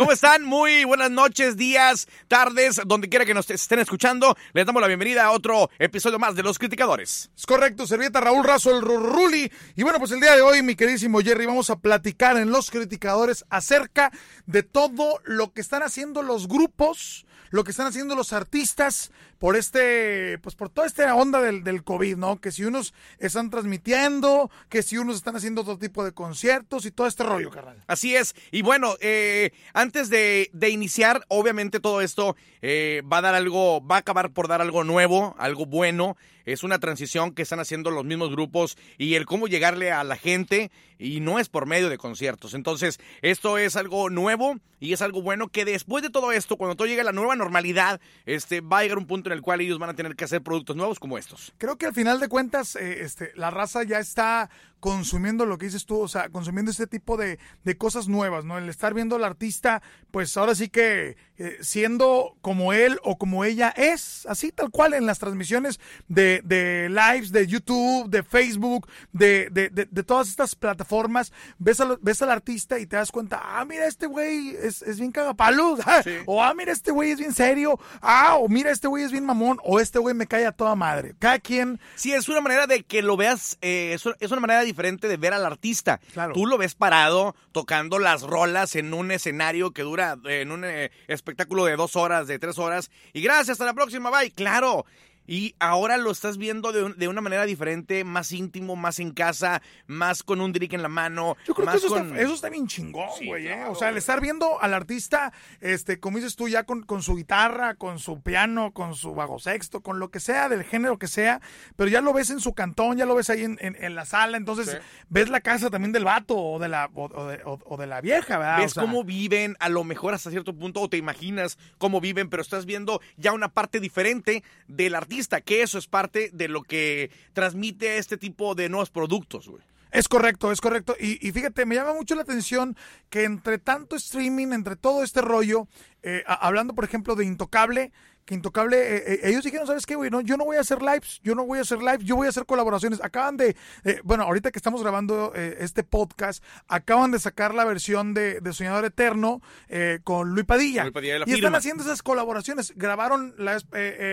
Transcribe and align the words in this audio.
¿Cómo 0.00 0.12
están? 0.12 0.44
Muy 0.44 0.84
buenas 0.84 1.10
noches, 1.10 1.58
días, 1.58 2.08
tardes, 2.26 2.80
donde 2.86 3.10
quiera 3.10 3.26
que 3.26 3.34
nos 3.34 3.50
estén 3.50 3.80
escuchando. 3.80 4.34
Les 4.54 4.64
damos 4.64 4.80
la 4.80 4.88
bienvenida 4.88 5.26
a 5.26 5.30
otro 5.30 5.68
episodio 5.78 6.18
más 6.18 6.34
de 6.34 6.42
Los 6.42 6.58
Criticadores. 6.58 7.30
Es 7.36 7.44
correcto, 7.44 7.86
servieta 7.86 8.18
Raúl 8.18 8.42
Razo, 8.42 8.74
el 8.74 8.80
Ruli. 8.80 9.52
Y 9.76 9.82
bueno, 9.82 9.98
pues 9.98 10.12
el 10.12 10.20
día 10.20 10.34
de 10.34 10.40
hoy, 10.40 10.62
mi 10.62 10.74
queridísimo 10.74 11.20
Jerry, 11.20 11.44
vamos 11.44 11.68
a 11.68 11.80
platicar 11.80 12.38
en 12.38 12.50
Los 12.50 12.70
Criticadores 12.70 13.44
acerca 13.50 14.10
de 14.46 14.62
todo 14.62 15.20
lo 15.24 15.52
que 15.52 15.60
están 15.60 15.82
haciendo 15.82 16.22
los 16.22 16.48
grupos 16.48 17.26
lo 17.50 17.64
que 17.64 17.72
están 17.72 17.86
haciendo 17.86 18.14
los 18.14 18.32
artistas 18.32 19.10
por 19.38 19.56
este, 19.56 20.38
pues 20.38 20.54
por 20.54 20.68
toda 20.68 20.86
esta 20.86 21.14
onda 21.14 21.40
del, 21.40 21.64
del 21.64 21.82
COVID, 21.82 22.16
¿no? 22.16 22.40
Que 22.40 22.52
si 22.52 22.64
unos 22.64 22.94
están 23.18 23.50
transmitiendo, 23.50 24.50
que 24.68 24.82
si 24.82 24.98
unos 24.98 25.16
están 25.16 25.36
haciendo 25.36 25.62
otro 25.62 25.78
tipo 25.78 26.04
de 26.04 26.12
conciertos 26.12 26.84
y 26.84 26.90
todo 26.90 27.06
este 27.06 27.24
rollo, 27.24 27.50
carnal. 27.50 27.82
Así 27.86 28.14
es. 28.14 28.34
Y 28.50 28.62
bueno, 28.62 28.96
eh, 29.00 29.52
antes 29.72 29.89
de, 29.92 30.50
de, 30.52 30.70
iniciar, 30.70 31.24
obviamente 31.28 31.80
todo 31.80 32.00
esto 32.00 32.36
eh, 32.62 33.02
va 33.10 33.18
a 33.18 33.22
dar 33.22 33.34
algo, 33.34 33.84
va 33.84 33.96
a 33.96 33.98
acabar 33.98 34.30
por 34.30 34.48
dar 34.48 34.60
algo 34.60 34.84
nuevo, 34.84 35.34
algo 35.38 35.66
bueno. 35.66 36.16
Es 36.46 36.62
una 36.62 36.78
transición 36.78 37.32
que 37.32 37.42
están 37.42 37.60
haciendo 37.60 37.90
los 37.90 38.04
mismos 38.04 38.30
grupos 38.30 38.76
y 38.98 39.14
el 39.14 39.26
cómo 39.26 39.46
llegarle 39.46 39.92
a 39.92 40.02
la 40.04 40.16
gente 40.16 40.70
y 40.98 41.20
no 41.20 41.38
es 41.38 41.48
por 41.48 41.66
medio 41.66 41.88
de 41.88 41.98
conciertos. 41.98 42.54
Entonces, 42.54 42.98
esto 43.22 43.58
es 43.58 43.76
algo 43.76 44.10
nuevo 44.10 44.58
y 44.80 44.92
es 44.92 45.02
algo 45.02 45.22
bueno 45.22 45.48
que 45.48 45.64
después 45.64 46.02
de 46.02 46.10
todo 46.10 46.32
esto, 46.32 46.56
cuando 46.56 46.76
todo 46.76 46.88
llegue 46.88 47.02
a 47.02 47.04
la 47.04 47.12
nueva 47.12 47.36
normalidad, 47.36 48.00
este, 48.26 48.60
va 48.60 48.78
a 48.78 48.82
llegar 48.82 48.98
un 48.98 49.06
punto 49.06 49.28
en 49.28 49.34
el 49.34 49.42
cual 49.42 49.60
ellos 49.60 49.78
van 49.78 49.90
a 49.90 49.94
tener 49.94 50.16
que 50.16 50.24
hacer 50.24 50.42
productos 50.42 50.76
nuevos 50.76 50.98
como 50.98 51.18
estos. 51.18 51.52
Creo 51.58 51.76
que 51.76 51.86
al 51.86 51.94
final 51.94 52.20
de 52.20 52.28
cuentas, 52.28 52.76
eh, 52.76 53.02
este, 53.02 53.32
la 53.34 53.50
raza 53.50 53.82
ya 53.82 53.98
está 53.98 54.50
consumiendo 54.80 55.46
lo 55.46 55.58
que 55.58 55.66
dices 55.66 55.86
tú, 55.86 56.00
o 56.00 56.08
sea, 56.08 56.30
consumiendo 56.30 56.70
este 56.70 56.86
tipo 56.86 57.16
de, 57.16 57.38
de 57.64 57.76
cosas 57.76 58.08
nuevas, 58.08 58.44
¿no? 58.44 58.58
El 58.58 58.68
estar 58.68 58.94
viendo 58.94 59.16
al 59.16 59.24
artista, 59.24 59.82
pues 60.10 60.36
ahora 60.36 60.54
sí 60.54 60.68
que 60.68 61.16
eh, 61.38 61.58
siendo 61.60 62.36
como 62.42 62.72
él 62.72 62.98
o 63.02 63.16
como 63.16 63.44
ella 63.44 63.70
es, 63.70 64.26
así 64.26 64.52
tal 64.52 64.70
cual 64.70 64.94
en 64.94 65.06
las 65.06 65.18
transmisiones 65.18 65.80
de, 66.08 66.42
de 66.44 66.88
lives, 66.90 67.32
de 67.32 67.46
YouTube, 67.46 68.10
de 68.10 68.22
Facebook, 68.22 68.88
de, 69.12 69.48
de, 69.50 69.70
de 69.70 70.02
todas 70.02 70.28
estas 70.28 70.54
plataformas, 70.54 71.32
ves, 71.58 71.80
a, 71.80 71.96
ves 72.00 72.22
al 72.22 72.30
artista 72.30 72.78
y 72.78 72.86
te 72.86 72.96
das 72.96 73.12
cuenta, 73.12 73.40
ah, 73.42 73.64
mira, 73.64 73.86
este 73.86 74.06
güey 74.06 74.56
es, 74.60 74.82
es 74.82 74.98
bien 74.98 75.12
cagapalos, 75.12 75.80
sí. 76.04 76.10
o 76.26 76.42
ah, 76.42 76.54
mira, 76.54 76.72
este 76.72 76.90
güey 76.90 77.10
es 77.10 77.18
bien 77.18 77.34
serio, 77.34 77.78
ah, 78.00 78.36
o 78.36 78.48
mira, 78.48 78.70
este 78.70 78.88
güey 78.88 79.04
es 79.04 79.12
bien 79.12 79.24
mamón, 79.24 79.58
o 79.62 79.80
este 79.80 79.98
güey 79.98 80.14
me 80.14 80.26
cae 80.26 80.46
a 80.46 80.52
toda 80.52 80.74
madre. 80.74 81.14
Cada 81.18 81.38
quien... 81.38 81.80
Sí, 81.94 82.12
es 82.12 82.28
una 82.28 82.40
manera 82.40 82.66
de 82.66 82.82
que 82.82 83.02
lo 83.02 83.16
veas, 83.16 83.58
eh, 83.60 83.92
es, 83.94 84.04
es 84.18 84.30
una 84.30 84.40
manera 84.40 84.62
diferente 84.70 85.08
de 85.08 85.16
ver 85.16 85.32
al 85.32 85.44
artista. 85.44 86.00
Claro. 86.12 86.32
Tú 86.32 86.46
lo 86.46 86.58
ves 86.58 86.74
parado 86.74 87.34
tocando 87.52 87.98
las 87.98 88.22
rolas 88.22 88.76
en 88.76 88.94
un 88.94 89.10
escenario 89.10 89.72
que 89.72 89.82
dura 89.82 90.16
en 90.24 90.52
un 90.52 90.64
eh, 90.64 90.90
espectáculo 91.08 91.64
de 91.64 91.76
dos 91.76 91.96
horas, 91.96 92.26
de 92.26 92.38
tres 92.38 92.58
horas. 92.58 92.90
Y 93.12 93.20
gracias, 93.20 93.50
hasta 93.50 93.64
la 93.64 93.74
próxima, 93.74 94.10
bye. 94.10 94.30
Claro. 94.30 94.84
Y 95.30 95.54
ahora 95.60 95.96
lo 95.96 96.10
estás 96.10 96.38
viendo 96.38 96.72
de, 96.72 96.82
un, 96.82 96.98
de, 96.98 97.06
una 97.06 97.20
manera 97.20 97.46
diferente, 97.46 98.02
más 98.02 98.32
íntimo, 98.32 98.74
más 98.74 98.98
en 98.98 99.12
casa, 99.12 99.62
más 99.86 100.24
con 100.24 100.40
un 100.40 100.52
drink 100.52 100.72
en 100.72 100.82
la 100.82 100.88
mano. 100.88 101.36
Yo 101.46 101.54
creo 101.54 101.66
más 101.66 101.76
que 101.76 101.86
eso, 101.86 101.94
con... 101.94 102.08
está, 102.08 102.20
eso 102.20 102.34
está 102.34 102.48
bien 102.48 102.66
chingón, 102.66 103.06
güey. 103.24 103.44
Sí, 103.44 103.48
¿eh? 103.48 103.64
o 103.68 103.76
sea, 103.76 103.90
el 103.90 103.96
estar 103.96 104.20
viendo 104.20 104.60
al 104.60 104.74
artista, 104.74 105.32
este, 105.60 106.00
como 106.00 106.16
dices 106.16 106.34
tú, 106.34 106.48
ya 106.48 106.64
con, 106.64 106.82
con, 106.82 107.04
su 107.04 107.14
guitarra, 107.14 107.76
con 107.76 108.00
su 108.00 108.20
piano, 108.22 108.72
con 108.72 108.96
su 108.96 109.14
bajo 109.14 109.38
sexto, 109.38 109.82
con 109.82 110.00
lo 110.00 110.10
que 110.10 110.18
sea, 110.18 110.48
del 110.48 110.64
género 110.64 110.98
que 110.98 111.06
sea, 111.06 111.40
pero 111.76 111.88
ya 111.88 112.00
lo 112.00 112.12
ves 112.12 112.30
en 112.30 112.40
su 112.40 112.52
cantón, 112.52 112.98
ya 112.98 113.06
lo 113.06 113.14
ves 113.14 113.30
ahí 113.30 113.44
en, 113.44 113.56
en, 113.60 113.76
en 113.78 113.94
la 113.94 114.06
sala, 114.06 114.36
entonces 114.36 114.68
sí. 114.68 114.78
ves 115.10 115.28
la 115.28 115.42
casa 115.42 115.70
también 115.70 115.92
del 115.92 116.06
vato 116.06 116.36
o 116.36 116.58
de 116.58 116.68
la, 116.68 116.90
o, 116.92 117.04
o, 117.04 117.26
de, 117.28 117.40
o 117.44 117.76
de, 117.76 117.86
la 117.86 118.00
vieja, 118.00 118.36
¿verdad? 118.36 118.58
Ves 118.58 118.72
o 118.72 118.74
sea, 118.74 118.82
cómo 118.82 119.04
viven, 119.04 119.56
a 119.60 119.68
lo 119.68 119.84
mejor 119.84 120.12
hasta 120.12 120.30
cierto 120.30 120.56
punto, 120.56 120.80
o 120.80 120.88
te 120.88 120.96
imaginas 120.96 121.56
cómo 121.78 122.00
viven, 122.00 122.28
pero 122.28 122.42
estás 122.42 122.66
viendo 122.66 123.00
ya 123.16 123.30
una 123.30 123.48
parte 123.48 123.78
diferente 123.78 124.42
del 124.66 124.96
artista, 124.96 125.19
que 125.28 125.62
eso 125.62 125.78
es 125.78 125.86
parte 125.86 126.30
de 126.32 126.48
lo 126.48 126.62
que 126.62 127.10
transmite 127.32 127.98
este 127.98 128.16
tipo 128.16 128.54
de 128.54 128.68
nuevos 128.68 128.90
productos, 128.90 129.48
güey. 129.48 129.62
Es 129.92 130.08
correcto, 130.08 130.52
es 130.52 130.60
correcto. 130.60 130.94
Y, 131.00 131.16
fíjate, 131.32 131.66
me 131.66 131.74
llama 131.74 131.94
mucho 131.94 132.14
la 132.14 132.22
atención 132.22 132.76
que 133.08 133.24
entre 133.24 133.58
tanto 133.58 133.96
streaming, 133.96 134.52
entre 134.52 134.76
todo 134.76 135.02
este 135.02 135.20
rollo, 135.20 135.66
eh, 136.02 136.22
hablando 136.26 136.74
por 136.74 136.84
ejemplo 136.84 137.16
de 137.16 137.24
Intocable, 137.24 137.92
que 138.24 138.34
Intocable, 138.34 138.76
eh, 138.78 139.04
eh, 139.06 139.20
ellos 139.24 139.44
dijeron, 139.44 139.66
¿sabes 139.66 139.86
qué, 139.86 139.96
güey? 139.96 140.10
No, 140.10 140.20
yo 140.20 140.36
no 140.36 140.44
voy 140.44 140.56
a 140.56 140.60
hacer 140.60 140.82
lives, 140.82 141.20
yo 141.22 141.34
no 141.34 141.44
voy 141.44 141.58
a 141.58 141.62
hacer 141.62 141.78
lives, 141.78 142.04
yo 142.04 142.16
voy 142.16 142.26
a 142.26 142.30
hacer 142.30 142.46
colaboraciones. 142.46 143.02
Acaban 143.02 143.36
de, 143.36 143.56
eh, 143.84 144.00
bueno, 144.04 144.24
ahorita 144.24 144.50
que 144.50 144.58
estamos 144.58 144.82
grabando 144.82 145.32
eh, 145.34 145.58
este 145.60 145.82
podcast, 145.84 146.42
acaban 146.68 147.10
de 147.10 147.18
sacar 147.18 147.54
la 147.54 147.64
versión 147.64 148.14
de, 148.14 148.40
de 148.40 148.52
Soñador 148.52 148.84
Eterno 148.84 149.42
eh, 149.68 150.00
con 150.04 150.30
Luis 150.30 150.46
Padilla. 150.46 150.82
Luis 150.84 150.94
Padilla 150.94 151.24
y 151.26 151.32
están 151.32 151.54
haciendo 151.54 151.82
esas 151.82 152.02
colaboraciones. 152.02 152.72
Grabaron 152.76 153.34
la, 153.36 153.60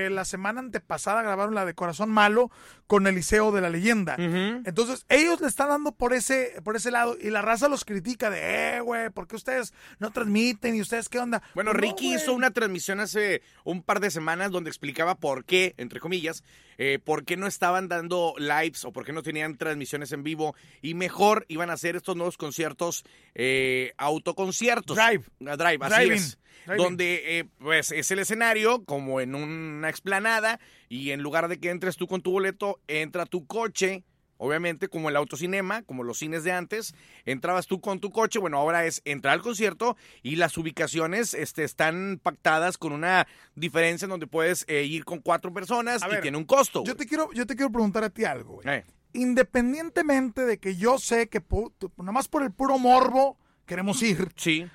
la, 0.10 0.26
semana 0.26 0.60
antepasada, 0.60 1.22
grabaron 1.22 1.56
la 1.56 1.66
de 1.66 1.74
Corazón 1.74 2.10
Malo 2.10 2.52
con 2.88 3.06
Eliseo 3.08 3.52
de 3.52 3.62
la 3.62 3.70
Leyenda. 3.70 4.16
Uh 4.18 4.22
-huh. 4.22 4.62
Entonces, 4.66 5.06
ellos 5.10 5.42
le 5.42 5.48
están 5.48 5.70
dando 5.70 5.92
por 5.92 6.14
ese, 6.14 6.60
por 6.64 6.76
ese 6.76 6.92
lado 6.92 7.18
y 7.20 7.30
la 7.30 7.42
raza 7.42 7.68
los 7.68 7.86
critica 7.86 8.30
de, 8.30 8.78
eh, 8.78 8.82
güey, 8.82 9.10
¿por 9.10 9.28
qué 9.28 9.36
ustedes 9.36 9.74
no 10.00 10.12
transmiten 10.12 10.76
y 10.76 10.82
ustedes 10.82 11.10
qué 11.10 11.20
onda? 11.20 11.42
Bueno, 11.54 11.74
no, 11.74 11.80
Ricky 11.80 12.10
wey. 12.10 12.16
hizo 12.16 12.34
una 12.34 12.52
transmisión 12.52 13.00
hace 13.00 13.42
un 13.64 13.84
par 13.84 13.97
de 14.02 14.12
semanas 14.12 14.52
donde 14.52 14.70
explicaba 14.70 15.16
por 15.16 15.46
qué, 15.46 15.74
entre 15.78 16.00
comillas, 16.00 16.44
eh, 16.78 17.00
por 17.04 17.26
qué 17.26 17.38
no 17.38 17.48
estaban 17.48 17.88
dando 17.88 18.34
lives 18.38 18.86
o 18.86 18.92
por 18.92 19.06
qué 19.06 19.14
no 19.14 19.24
tenían 19.24 19.58
transmisiones 19.58 20.12
en 20.12 20.24
vivo 20.24 20.56
y 20.82 20.94
mejor 20.94 21.46
iban 21.48 21.70
a 21.70 21.74
hacer 21.74 21.96
estos 21.96 22.16
nuevos 22.16 22.38
conciertos 22.38 23.04
eh, 23.36 23.94
autoconciertos. 23.98 24.96
Drive. 24.96 25.24
Uh, 25.40 25.58
drive, 25.58 25.78
así 25.82 25.96
Driving. 25.96 26.14
es. 26.14 26.38
Driving. 26.66 26.84
Donde 26.84 27.40
eh, 27.40 27.46
pues 27.60 27.92
es 27.92 28.12
el 28.12 28.20
escenario 28.20 28.84
como 28.84 29.22
en 29.22 29.36
una 29.36 29.90
explanada 29.90 30.60
y 30.90 31.12
en 31.12 31.22
lugar 31.22 31.48
de 31.48 31.60
que 31.60 31.70
entres 31.70 31.96
tú 31.96 32.08
con 32.08 32.22
tu 32.22 32.32
boleto, 32.32 32.82
entra 32.88 33.26
tu 33.26 33.48
coche 33.48 34.04
Obviamente, 34.38 34.88
como 34.88 35.10
el 35.10 35.16
autocinema, 35.16 35.84
como 35.84 36.04
los 36.04 36.20
cines 36.20 36.44
de 36.44 36.52
antes, 36.52 36.94
entrabas 37.26 37.68
tú 37.68 37.82
con 37.82 38.00
tu 38.00 38.12
coche, 38.12 38.40
bueno, 38.40 38.58
ahora 38.58 38.86
es 38.86 39.02
entrar 39.06 39.34
al 39.34 39.42
concierto 39.42 39.98
y 40.22 40.36
las 40.36 40.58
ubicaciones 40.58 41.34
este, 41.34 41.64
están 41.64 42.20
pactadas 42.22 42.78
con 42.78 42.94
una 42.94 43.28
diferencia 43.56 44.06
en 44.06 44.12
donde 44.12 44.28
puedes 44.28 44.66
eh, 44.68 44.84
ir 44.84 45.06
con 45.06 45.20
cuatro 45.20 45.54
personas 45.54 46.04
A 46.04 46.08
y 46.08 46.12
ver, 46.12 46.22
tiene 46.22 46.38
un 46.38 46.46
costo. 46.46 46.84
Yo 46.84 46.96
te 46.96 47.06
quiero, 47.06 47.32
yo 47.34 47.46
te 47.46 47.56
quiero 47.56 47.72
preguntar 47.72 48.04
a 48.04 48.10
ti 48.10 48.26
algo, 48.26 48.56
güey. 48.56 48.68
Eh. 48.68 48.86
Independientemente 49.14 50.46
de 50.46 50.60
que 50.60 50.76
yo 50.76 51.00
sé 51.00 51.30
que 51.30 51.42
nada 51.98 52.12
más 52.12 52.28
por 52.28 52.44
el 52.44 52.52
puro 52.52 52.78
morbo 52.78 53.38
queremos 53.66 54.02
ir. 54.04 54.32
Sí. 54.36 54.68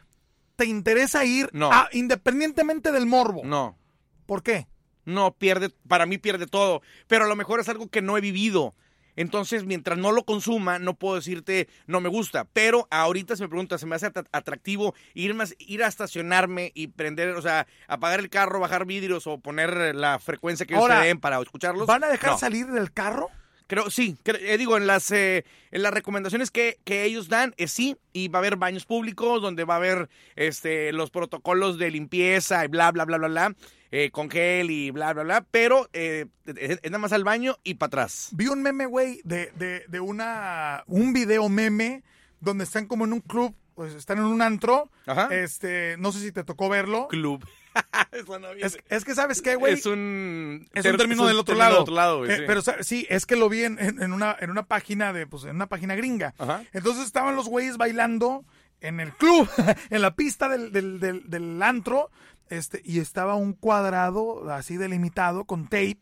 ¿Te 0.57 0.67
interesa 0.67 1.25
ir? 1.25 1.49
No. 1.53 1.73
A, 1.73 1.89
independientemente 1.93 2.93
del 2.93 3.07
morbo. 3.07 3.43
No. 3.45 3.79
¿Por 4.27 4.43
qué? 4.43 4.67
No, 5.05 5.35
pierde, 5.35 5.71
para 5.89 6.07
mí 6.07 6.19
pierde 6.19 6.47
todo. 6.47 6.83
Pero 7.07 7.25
a 7.25 7.29
lo 7.29 7.37
mejor 7.37 7.61
es 7.61 7.69
algo 7.69 7.89
que 7.89 8.03
no 8.03 8.17
he 8.17 8.21
vivido. 8.21 8.75
Entonces, 9.17 9.65
mientras 9.65 9.99
no 9.99 10.13
lo 10.13 10.25
consuma, 10.25 10.79
no 10.79 10.95
puedo 10.95 11.17
decirte 11.17 11.69
no 11.87 12.01
me 12.01 12.09
gusta. 12.09 12.47
Pero 12.53 12.87
ahorita 12.91 13.37
si 13.37 13.43
me 13.43 13.49
preguntas, 13.49 13.81
se 13.81 13.87
me 13.87 13.97
hace 13.97 14.11
atractivo 14.33 14.95
ir, 15.15 15.35
más, 15.35 15.55
ir 15.59 15.85
a 15.85 15.89
estacionarme 15.89 16.73
y 16.75 16.89
prender, 16.89 17.31
o 17.31 17.43
sea, 17.43 17.67
apagar 17.89 18.21
el 18.21 18.31
carro, 18.31 18.61
bajar 18.61 18.87
vidrios 18.87 19.27
o 19.27 19.39
poner 19.39 19.95
la 19.95 20.19
frecuencia 20.19 20.67
que 20.67 20.75
ellos 20.75 20.83
Ahora, 20.83 21.01
te 21.01 21.09
den 21.09 21.21
para 21.21 21.41
escucharlos. 21.41 21.87
¿Van 21.87 22.05
a 22.05 22.09
dejar 22.09 22.33
no. 22.33 22.39
salir 22.39 22.67
del 22.67 22.93
carro? 22.93 23.31
Creo, 23.67 23.91
sí, 23.91 24.19
creo, 24.23 24.39
eh, 24.39 24.59
digo, 24.59 24.77
en 24.77 24.87
las, 24.87 25.11
eh, 25.13 25.45
en 25.71 25.83
las 25.83 25.95
recomendaciones 25.95 26.51
que, 26.51 26.79
que 26.85 27.05
ellos 27.05 27.29
dan, 27.29 27.55
es 27.57 27.71
sí, 27.71 27.97
y 28.13 28.29
va 28.29 28.39
a 28.39 28.41
haber 28.41 28.57
baños 28.57 28.85
públicos 28.85 29.41
donde 29.41 29.65
va 29.65 29.75
a 29.75 29.77
haber 29.79 30.11
este, 30.37 30.93
los 30.93 31.11
protocolos 31.11 31.79
de 31.79 31.91
limpieza 31.91 32.65
y 32.65 32.69
bla, 32.69 32.93
bla, 32.93 33.07
bla, 33.07 33.17
bla, 33.19 33.29
bla. 33.29 33.57
Eh, 33.95 34.11
con 34.11 34.31
gel 34.31 34.71
y 34.71 34.91
bla, 34.91 35.13
bla, 35.13 35.23
bla, 35.23 35.47
pero 35.51 35.87
eh, 35.93 36.25
es, 36.47 36.81
es, 36.83 36.91
nada 36.91 36.97
más 36.97 37.13
al 37.13 37.25
baño 37.25 37.59
y 37.63 37.75
para 37.75 37.89
atrás. 37.89 38.31
Vi 38.33 38.47
un 38.47 38.63
meme, 38.63 38.87
güey, 38.87 39.21
de, 39.23 39.53
de, 39.55 39.85
de, 39.87 40.01
una, 40.01 40.83
un 40.87 41.13
video 41.13 41.51
meme 41.51 42.03
donde 42.41 42.65
están 42.65 42.87
como 42.87 43.05
en 43.05 43.13
un 43.13 43.21
club, 43.21 43.55
pues 43.75 43.93
están 43.95 44.17
en 44.17 44.25
un 44.25 44.41
antro, 44.41 44.91
Ajá. 45.05 45.29
este, 45.31 45.97
no 45.99 46.11
sé 46.11 46.21
si 46.21 46.33
te 46.33 46.43
tocó 46.43 46.71
verlo. 46.71 47.07
Club. 47.09 47.47
es, 48.59 48.79
es, 48.89 49.05
que, 49.05 49.15
¿sabes 49.15 49.43
qué, 49.43 49.57
güey? 49.57 49.75
Es 49.75 49.85
un... 49.85 50.67
Es 50.73 50.87
un 50.87 50.97
término 50.97 51.27
del 51.27 51.39
otro 51.39 51.55
lado. 51.55 51.73
Del 51.73 51.83
otro 51.83 51.95
lado 51.95 52.25
eh, 52.25 52.37
sí. 52.37 52.43
Pero 52.47 52.63
sí, 52.81 53.07
es 53.11 53.27
que 53.27 53.37
lo 53.37 53.51
vi 53.51 53.65
en, 53.65 53.79
en, 53.79 54.13
una, 54.15 54.35
en 54.41 54.51
una 54.51 54.63
página 54.63 55.13
de, 55.13 55.27
pues, 55.27 55.45
en 55.45 55.57
una 55.57 55.67
página 55.67 55.95
gringa. 55.97 56.33
Ajá. 56.39 56.65
Entonces 56.73 57.05
estaban 57.05 57.37
los 57.37 57.47
güeyes 57.47 57.77
bailando 57.77 58.47
en 58.83 59.01
el 59.01 59.13
club, 59.13 59.49
en 59.91 60.03
la 60.03 60.15
pista 60.15 60.49
del, 60.49 60.73
del, 60.73 61.01
del, 61.01 61.31
del 61.31 61.63
antro, 61.63 62.11
este, 62.51 62.83
y 62.85 62.99
estaba 62.99 63.35
un 63.37 63.55
cuadrado 63.55 64.51
así 64.51 64.77
delimitado 64.77 65.45
con 65.45 65.65
tape. 65.65 65.99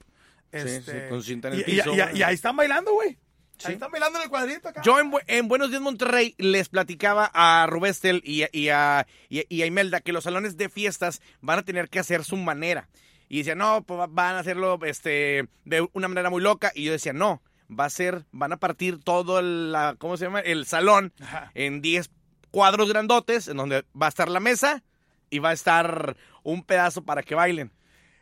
Este, 0.51 0.81
sí, 0.83 0.91
sí, 0.91 1.09
con 1.09 1.23
cinta 1.23 1.49
en 1.49 1.55
el 1.55 1.61
y, 1.61 1.65
piso. 1.65 1.95
Y, 1.95 2.01
y, 2.01 2.19
y 2.19 2.23
ahí 2.25 2.35
están 2.35 2.57
bailando, 2.57 2.93
güey. 2.93 3.19
Sí. 3.59 3.69
Ahí 3.69 3.75
están 3.75 3.91
bailando 3.91 4.19
en 4.19 4.25
el 4.25 4.31
cuadrito 4.31 4.69
acá. 4.69 4.81
Yo 4.83 4.99
en, 4.99 5.13
en, 5.27 5.47
Buenos 5.47 5.69
Días 5.71 5.83
Monterrey 5.83 6.35
les 6.39 6.71
platicaba 6.71 7.31
a 7.35 7.67
Rubestel 7.69 8.23
y, 8.25 8.45
y, 8.53 8.71
a, 8.71 9.07
y, 9.29 9.63
a 9.63 9.67
Imelda 9.67 10.01
que 10.01 10.13
los 10.13 10.25
salones 10.25 10.57
de 10.57 10.71
fiestas 10.71 11.21
van 11.41 11.59
a 11.59 11.63
tener 11.63 11.91
que 11.91 11.99
hacer 11.99 12.25
su 12.25 12.37
manera. 12.37 12.89
Y 13.29 13.39
decía, 13.39 13.55
no, 13.55 13.85
pues 13.85 14.01
van 14.11 14.37
a 14.37 14.41
hacerlo 14.41 14.79
este, 14.85 15.47
de 15.65 15.87
una 15.93 16.09
manera 16.09 16.31
muy 16.31 16.43
loca. 16.43 16.73
Y 16.75 16.85
yo 16.85 16.93
decía, 16.93 17.13
no, 17.13 17.43
va 17.71 17.85
a 17.85 17.91
ser, 17.91 18.25
van 18.33 18.53
a 18.53 18.57
partir 18.57 18.99
todo 18.99 19.39
el, 19.39 19.73
la, 19.73 19.95
¿cómo 19.99 20.17
se 20.17 20.25
llama? 20.25 20.41
El 20.41 20.65
salón 20.65 21.13
Ajá. 21.21 21.53
en 21.55 21.83
10 21.83 22.11
cuadros 22.51 22.89
grandotes, 22.89 23.49
en 23.49 23.57
donde 23.57 23.85
va 24.01 24.07
a 24.07 24.09
estar 24.09 24.29
la 24.29 24.41
mesa, 24.41 24.83
y 25.31 25.39
va 25.39 25.51
a 25.51 25.53
estar 25.53 26.17
un 26.43 26.65
pedazo 26.65 27.03
para 27.03 27.23
que 27.23 27.35
bailen. 27.35 27.71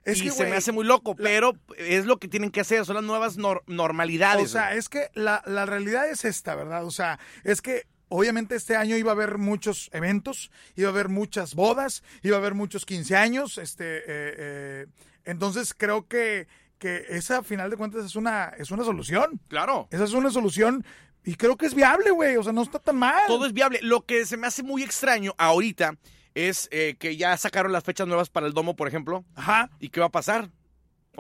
Es 0.04 0.20
y 0.20 0.24
que, 0.24 0.30
se 0.30 0.46
me 0.46 0.56
hace 0.56 0.72
muy 0.72 0.84
loco, 0.86 1.16
pero 1.16 1.52
es 1.76 2.06
lo 2.06 2.18
que 2.18 2.28
tienen 2.28 2.50
que 2.50 2.60
hacer, 2.60 2.84
son 2.86 2.94
las 2.96 3.04
nuevas 3.04 3.36
nor- 3.38 3.62
normalidades. 3.66 4.44
O 4.44 4.48
sea, 4.48 4.74
es 4.74 4.88
que 4.88 5.08
la, 5.14 5.42
la 5.46 5.66
realidad 5.66 6.08
es 6.08 6.24
esta, 6.24 6.54
¿verdad? 6.54 6.84
O 6.86 6.90
sea, 6.90 7.18
es 7.44 7.60
que 7.60 7.84
obviamente 8.08 8.54
este 8.56 8.74
año 8.76 8.96
iba 8.96 9.10
a 9.10 9.14
haber 9.14 9.36
muchos 9.36 9.90
eventos, 9.92 10.50
iba 10.76 10.88
a 10.88 10.92
haber 10.92 11.08
muchas 11.10 11.54
bodas, 11.54 12.02
iba 12.22 12.36
a 12.36 12.38
haber 12.40 12.54
muchos 12.54 12.86
15 12.86 13.16
años, 13.16 13.58
este, 13.58 13.98
eh, 13.98 14.02
eh, 14.06 14.86
entonces 15.24 15.74
creo 15.76 16.06
que, 16.06 16.46
que 16.78 17.04
esa, 17.10 17.38
a 17.38 17.42
final 17.42 17.68
de 17.70 17.76
cuentas, 17.76 18.04
es 18.06 18.16
una, 18.16 18.46
es 18.56 18.70
una 18.70 18.84
solución. 18.84 19.40
claro. 19.48 19.88
Esa 19.90 20.04
es 20.04 20.12
una 20.12 20.30
solución 20.30 20.86
y 21.24 21.34
creo 21.34 21.56
que 21.56 21.66
es 21.66 21.74
viable, 21.74 22.10
güey, 22.10 22.36
o 22.36 22.42
sea, 22.42 22.52
no 22.52 22.62
está 22.62 22.78
tan 22.78 22.96
mal. 22.96 23.20
Todo 23.26 23.46
es 23.46 23.52
viable. 23.52 23.80
Lo 23.82 24.04
que 24.04 24.24
se 24.24 24.36
me 24.36 24.46
hace 24.46 24.62
muy 24.62 24.82
extraño 24.82 25.34
ahorita 25.38 25.96
es 26.34 26.68
eh, 26.70 26.96
que 26.98 27.16
ya 27.16 27.36
sacaron 27.36 27.72
las 27.72 27.84
fechas 27.84 28.06
nuevas 28.06 28.30
para 28.30 28.46
el 28.46 28.54
domo, 28.54 28.76
por 28.76 28.88
ejemplo. 28.88 29.24
Ajá. 29.34 29.70
¿Y 29.80 29.88
qué 29.88 30.00
va 30.00 30.06
a 30.06 30.10
pasar? 30.12 30.50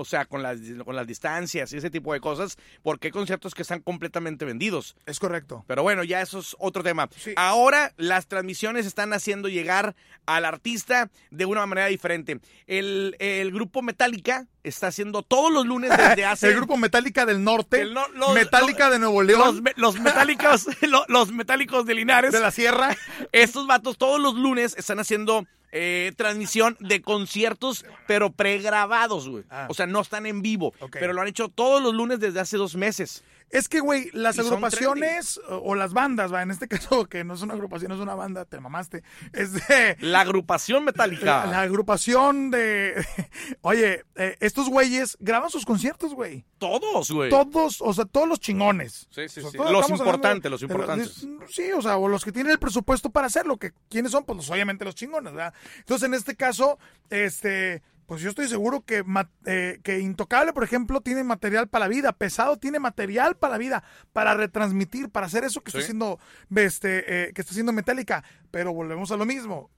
O 0.00 0.04
sea, 0.04 0.26
con 0.26 0.44
las, 0.44 0.58
con 0.84 0.94
las 0.94 1.06
distancias 1.08 1.72
y 1.72 1.76
ese 1.78 1.90
tipo 1.90 2.12
de 2.12 2.20
cosas, 2.20 2.56
porque 2.84 3.08
hay 3.08 3.12
conciertos 3.12 3.52
que 3.54 3.62
están 3.62 3.80
completamente 3.80 4.44
vendidos. 4.44 4.94
Es 5.06 5.18
correcto. 5.18 5.64
Pero 5.66 5.82
bueno, 5.82 6.04
ya 6.04 6.20
eso 6.22 6.38
es 6.38 6.54
otro 6.60 6.84
tema. 6.84 7.08
Sí. 7.16 7.32
Ahora 7.36 7.92
las 7.96 8.28
transmisiones 8.28 8.86
están 8.86 9.12
haciendo 9.12 9.48
llegar 9.48 9.96
al 10.26 10.44
artista 10.44 11.10
de 11.30 11.46
una 11.46 11.66
manera 11.66 11.88
diferente. 11.88 12.38
El, 12.68 13.16
el 13.18 13.50
grupo 13.50 13.82
Metallica 13.82 14.46
está 14.62 14.88
haciendo 14.88 15.22
todos 15.22 15.50
los 15.52 15.66
lunes 15.66 15.90
desde 15.96 16.24
hace... 16.26 16.48
El 16.48 16.54
grupo 16.56 16.76
Metálica 16.76 17.26
del 17.26 17.42
Norte, 17.42 17.80
El 17.80 17.94
no- 17.94 18.06
los- 18.08 18.34
Metálica 18.34 18.84
los- 18.84 18.92
de 18.92 18.98
Nuevo 19.00 19.22
León, 19.24 19.40
Los, 19.40 19.62
me- 19.62 19.72
los 19.76 19.98
metálicos, 19.98 20.66
lo- 20.82 21.04
los 21.08 21.32
metálicos 21.32 21.86
de 21.86 21.94
Linares. 21.94 22.30
de 22.32 22.40
la 22.40 22.50
Sierra. 22.52 22.96
Estos 23.32 23.66
vatos 23.66 23.98
todos 23.98 24.20
los 24.20 24.34
lunes 24.34 24.76
están 24.78 25.00
haciendo 25.00 25.44
eh, 25.72 26.12
transmisión 26.16 26.76
de 26.80 27.02
conciertos, 27.02 27.84
pero 28.06 28.30
pregrabados, 28.30 29.28
güey. 29.28 29.44
Ah. 29.50 29.66
O 29.68 29.74
sea, 29.74 29.86
no 29.86 30.00
están 30.00 30.26
en 30.26 30.42
vivo, 30.42 30.72
pero 30.92 31.12
lo 31.12 31.20
han 31.20 31.28
hecho 31.28 31.48
todos 31.48 31.82
los 31.82 31.94
lunes 31.94 32.20
desde 32.20 32.40
hace 32.40 32.56
dos 32.56 32.74
meses. 32.76 33.22
Es 33.50 33.68
que, 33.68 33.80
güey, 33.80 34.10
las 34.12 34.38
agrupaciones 34.38 35.40
o, 35.48 35.56
o 35.56 35.74
las 35.74 35.92
bandas, 35.94 36.32
va, 36.32 36.42
en 36.42 36.50
este 36.50 36.68
caso, 36.68 37.06
que 37.06 37.24
no 37.24 37.34
es 37.34 37.42
una 37.42 37.54
agrupación, 37.54 37.92
es 37.92 37.98
una 37.98 38.14
banda, 38.14 38.44
te 38.44 38.60
mamaste. 38.60 39.02
Es 39.32 39.54
de. 39.54 39.96
La 40.00 40.20
agrupación 40.20 40.84
metálica. 40.84 41.24
La, 41.24 41.46
la 41.46 41.60
agrupación 41.62 42.50
de. 42.50 43.04
Oye, 43.62 44.04
eh, 44.16 44.36
estos 44.40 44.68
güeyes 44.68 45.16
graban 45.20 45.50
sus 45.50 45.64
conciertos, 45.64 46.14
güey. 46.14 46.44
Todos, 46.58 47.10
güey. 47.10 47.30
Todos, 47.30 47.80
o 47.80 47.92
sea, 47.94 48.04
todos 48.04 48.28
los 48.28 48.40
chingones. 48.40 49.08
Sí, 49.10 49.28
sí, 49.28 49.40
O 49.40 49.50
sea, 49.50 49.64
sí. 49.66 49.72
Los 49.72 49.88
importantes, 49.90 50.50
los 50.50 50.60
de- 50.60 50.66
importantes. 50.66 51.26
Sí, 51.48 51.70
o 51.72 51.80
sea, 51.80 51.96
o 51.96 52.08
los 52.08 52.24
que 52.24 52.32
tienen 52.32 52.52
el 52.52 52.58
presupuesto 52.58 53.10
para 53.10 53.28
hacerlo, 53.28 53.56
que 53.56 53.72
quiénes 53.88 54.12
son, 54.12 54.24
pues 54.24 54.50
obviamente 54.50 54.84
los 54.84 54.94
chingones, 54.94 55.32
¿verdad? 55.32 55.54
Entonces, 55.78 56.06
en 56.06 56.14
este 56.14 56.36
caso, 56.36 56.78
este, 57.10 57.82
pues 58.08 58.22
yo 58.22 58.30
estoy 58.30 58.48
seguro 58.48 58.86
que, 58.86 59.04
eh, 59.44 59.80
que 59.82 60.00
Intocable, 60.00 60.54
por 60.54 60.64
ejemplo, 60.64 61.02
tiene 61.02 61.22
material 61.24 61.68
para 61.68 61.84
la 61.84 61.88
vida, 61.90 62.12
Pesado 62.12 62.56
tiene 62.56 62.80
material 62.80 63.36
para 63.36 63.52
la 63.52 63.58
vida, 63.58 63.84
para 64.14 64.32
retransmitir, 64.32 65.10
para 65.10 65.26
hacer 65.26 65.44
eso 65.44 65.60
que 65.60 65.68
está 65.68 65.80
haciendo, 65.80 66.18
este, 66.56 67.28
eh, 67.28 67.32
que 67.34 67.42
está 67.42 67.50
haciendo 67.50 67.74
Metallica. 67.74 68.24
Pero 68.50 68.72
volvemos 68.72 69.12
a 69.12 69.18
lo 69.18 69.26
mismo, 69.26 69.68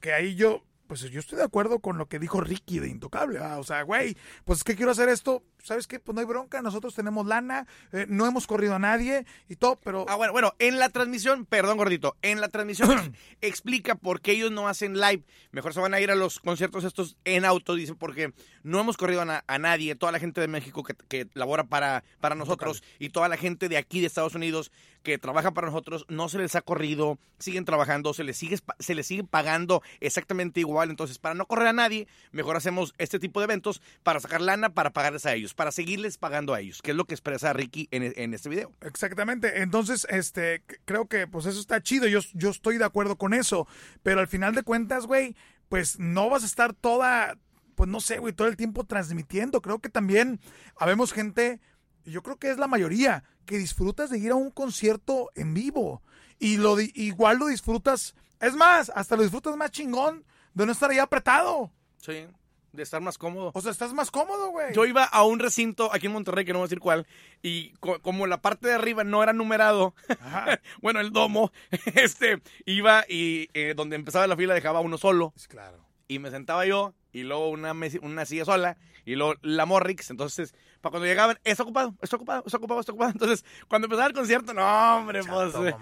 que 0.00 0.12
ahí 0.12 0.34
yo, 0.34 0.64
pues 1.00 1.10
yo 1.12 1.20
estoy 1.20 1.38
de 1.38 1.44
acuerdo 1.44 1.80
con 1.80 1.98
lo 1.98 2.06
que 2.06 2.18
dijo 2.18 2.40
Ricky 2.40 2.78
de 2.78 2.88
Intocable. 2.88 3.38
¿verdad? 3.38 3.58
O 3.58 3.64
sea, 3.64 3.82
güey, 3.82 4.16
pues 4.44 4.58
es 4.58 4.64
que 4.64 4.76
quiero 4.76 4.92
hacer 4.92 5.08
esto, 5.08 5.42
¿sabes 5.62 5.86
qué? 5.86 5.98
Pues 5.98 6.14
no 6.14 6.20
hay 6.20 6.26
bronca, 6.26 6.62
nosotros 6.62 6.94
tenemos 6.94 7.26
lana, 7.26 7.66
eh, 7.92 8.06
no 8.08 8.26
hemos 8.26 8.46
corrido 8.46 8.74
a 8.74 8.78
nadie 8.78 9.26
y 9.48 9.56
todo, 9.56 9.76
pero... 9.82 10.06
Ah, 10.08 10.14
bueno, 10.16 10.32
bueno, 10.32 10.52
en 10.58 10.78
la 10.78 10.88
transmisión, 10.90 11.46
perdón, 11.46 11.76
gordito, 11.78 12.16
en 12.22 12.40
la 12.40 12.48
transmisión 12.48 13.14
explica 13.40 13.94
por 13.96 14.20
qué 14.20 14.32
ellos 14.32 14.52
no 14.52 14.68
hacen 14.68 15.00
live. 15.00 15.24
Mejor 15.50 15.74
se 15.74 15.80
van 15.80 15.94
a 15.94 16.00
ir 16.00 16.10
a 16.10 16.14
los 16.14 16.38
conciertos 16.40 16.84
estos 16.84 17.16
en 17.24 17.44
auto, 17.44 17.74
dice, 17.74 17.94
porque 17.94 18.32
no 18.62 18.78
hemos 18.80 18.96
corrido 18.96 19.22
a, 19.22 19.24
na- 19.24 19.44
a 19.46 19.58
nadie. 19.58 19.94
Toda 19.96 20.12
la 20.12 20.18
gente 20.20 20.40
de 20.40 20.48
México 20.48 20.82
que, 20.84 20.94
que 21.08 21.28
labora 21.34 21.64
para, 21.64 22.04
para 22.20 22.34
nosotros 22.34 22.82
y 22.98 23.10
toda 23.10 23.28
la 23.28 23.36
gente 23.36 23.68
de 23.68 23.76
aquí 23.76 24.00
de 24.00 24.06
Estados 24.06 24.34
Unidos 24.34 24.70
que 25.04 25.18
trabaja 25.18 25.52
para 25.52 25.68
nosotros, 25.68 26.04
no 26.08 26.28
se 26.28 26.38
les 26.38 26.56
ha 26.56 26.62
corrido, 26.62 27.18
siguen 27.38 27.64
trabajando, 27.64 28.14
se 28.14 28.24
les 28.24 28.36
sigue, 28.36 28.58
se 28.80 28.94
les 28.96 29.06
sigue 29.06 29.22
pagando 29.22 29.82
exactamente 30.00 30.58
igual. 30.58 30.90
Entonces, 30.90 31.18
para 31.18 31.36
no 31.36 31.46
correr 31.46 31.68
a 31.68 31.72
nadie, 31.72 32.08
mejor 32.32 32.56
hacemos 32.56 32.94
este 32.98 33.20
tipo 33.20 33.38
de 33.38 33.44
eventos 33.44 33.80
para 34.02 34.18
sacar 34.18 34.40
lana, 34.40 34.70
para 34.70 34.90
pagarles 34.90 35.26
a 35.26 35.34
ellos, 35.34 35.54
para 35.54 35.70
seguirles 35.70 36.18
pagando 36.18 36.54
a 36.54 36.60
ellos, 36.60 36.82
que 36.82 36.90
es 36.90 36.96
lo 36.96 37.04
que 37.04 37.14
expresa 37.14 37.52
Ricky 37.52 37.86
en, 37.92 38.12
en 38.16 38.34
este 38.34 38.48
video. 38.48 38.72
Exactamente. 38.80 39.62
Entonces, 39.62 40.06
este, 40.10 40.64
creo 40.84 41.06
que 41.06 41.28
pues 41.28 41.46
eso 41.46 41.60
está 41.60 41.80
chido. 41.82 42.08
Yo, 42.08 42.20
yo 42.32 42.50
estoy 42.50 42.78
de 42.78 42.84
acuerdo 42.84 43.16
con 43.16 43.34
eso. 43.34 43.68
Pero 44.02 44.20
al 44.20 44.28
final 44.28 44.54
de 44.54 44.62
cuentas, 44.62 45.06
güey, 45.06 45.36
pues 45.68 45.98
no 45.98 46.30
vas 46.30 46.42
a 46.42 46.46
estar 46.46 46.72
toda, 46.72 47.36
pues 47.74 47.90
no 47.90 48.00
sé, 48.00 48.18
güey, 48.18 48.32
todo 48.32 48.48
el 48.48 48.56
tiempo 48.56 48.84
transmitiendo. 48.84 49.60
Creo 49.60 49.80
que 49.80 49.88
también 49.88 50.40
habemos 50.78 51.12
gente, 51.12 51.60
yo 52.04 52.22
creo 52.22 52.36
que 52.36 52.50
es 52.50 52.58
la 52.58 52.66
mayoría, 52.66 53.24
que 53.46 53.58
disfrutas 53.58 54.10
de 54.10 54.18
ir 54.18 54.30
a 54.32 54.36
un 54.36 54.50
concierto 54.50 55.30
en 55.34 55.54
vivo. 55.54 56.02
Y 56.38 56.56
lo 56.56 56.80
igual 56.80 57.38
lo 57.38 57.46
disfrutas, 57.46 58.14
es 58.40 58.54
más, 58.54 58.90
hasta 58.94 59.16
lo 59.16 59.22
disfrutas 59.22 59.56
más 59.56 59.70
chingón 59.70 60.24
de 60.54 60.66
no 60.66 60.72
estar 60.72 60.90
ahí 60.90 60.98
apretado. 60.98 61.70
Sí, 61.98 62.26
de 62.72 62.82
estar 62.82 63.00
más 63.00 63.16
cómodo. 63.18 63.52
O 63.54 63.60
sea, 63.60 63.70
estás 63.70 63.92
más 63.92 64.10
cómodo, 64.10 64.48
güey. 64.50 64.74
Yo 64.74 64.84
iba 64.84 65.04
a 65.04 65.22
un 65.24 65.38
recinto 65.38 65.90
aquí 65.92 66.06
en 66.06 66.12
Monterrey, 66.12 66.44
que 66.44 66.52
no 66.52 66.58
voy 66.58 66.64
a 66.64 66.68
decir 66.68 66.80
cuál, 66.80 67.06
y 67.40 67.70
co- 67.80 68.00
como 68.02 68.26
la 68.26 68.40
parte 68.42 68.66
de 68.68 68.74
arriba 68.74 69.04
no 69.04 69.22
era 69.22 69.32
numerado, 69.32 69.94
Ajá. 70.20 70.60
bueno, 70.82 70.98
el 71.00 71.12
domo, 71.12 71.52
este, 71.94 72.42
iba 72.66 73.04
y 73.08 73.48
eh, 73.54 73.74
donde 73.76 73.94
empezaba 73.96 74.26
la 74.26 74.36
fila 74.36 74.54
dejaba 74.54 74.80
uno 74.80 74.98
solo, 74.98 75.32
Claro. 75.48 75.86
y 76.08 76.18
me 76.18 76.30
sentaba 76.32 76.66
yo, 76.66 76.94
y 77.14 77.22
luego 77.22 77.48
una, 77.48 77.72
mesi- 77.72 78.00
una 78.02 78.26
silla 78.26 78.44
sola, 78.44 78.76
y 79.06 79.14
luego 79.14 79.34
la 79.40 79.64
Morrix, 79.64 80.10
entonces, 80.10 80.54
para 80.82 80.90
cuando 80.90 81.06
llegaban, 81.06 81.38
está 81.44 81.62
ocupado, 81.62 81.94
está 82.02 82.16
ocupado, 82.16 82.42
está 82.44 82.58
ocupado, 82.58 82.80
está 82.80 82.92
ocupado, 82.92 83.10
entonces, 83.12 83.44
cuando 83.68 83.86
empezaba 83.86 84.06
el 84.08 84.12
concierto, 84.14 84.52
no, 84.52 84.96
hombre, 84.96 85.20
pues, 85.24 85.52
Chato, 85.52 85.66
eh. 85.66 85.74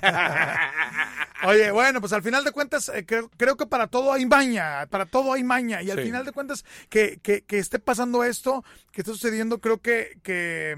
Oye, 1.42 1.70
bueno, 1.70 2.00
pues 2.00 2.12
al 2.12 2.22
final 2.22 2.44
de 2.44 2.52
cuentas, 2.52 2.90
eh, 2.90 3.06
creo, 3.06 3.30
creo 3.36 3.56
que 3.56 3.66
para 3.66 3.86
todo 3.86 4.12
hay 4.12 4.26
maña, 4.26 4.86
para 4.90 5.06
todo 5.06 5.32
hay 5.32 5.42
maña. 5.42 5.82
Y 5.82 5.90
al 5.90 5.98
Sí. 5.98 6.04
final 6.04 6.24
de 6.24 6.32
cuentas, 6.32 6.64
que, 6.90 7.18
que, 7.22 7.42
que 7.44 7.58
esté 7.58 7.78
pasando 7.78 8.24
esto, 8.24 8.62
que 8.92 9.00
esté 9.00 9.12
sucediendo, 9.12 9.58
creo 9.58 9.78
que, 9.80 10.18
que 10.22 10.76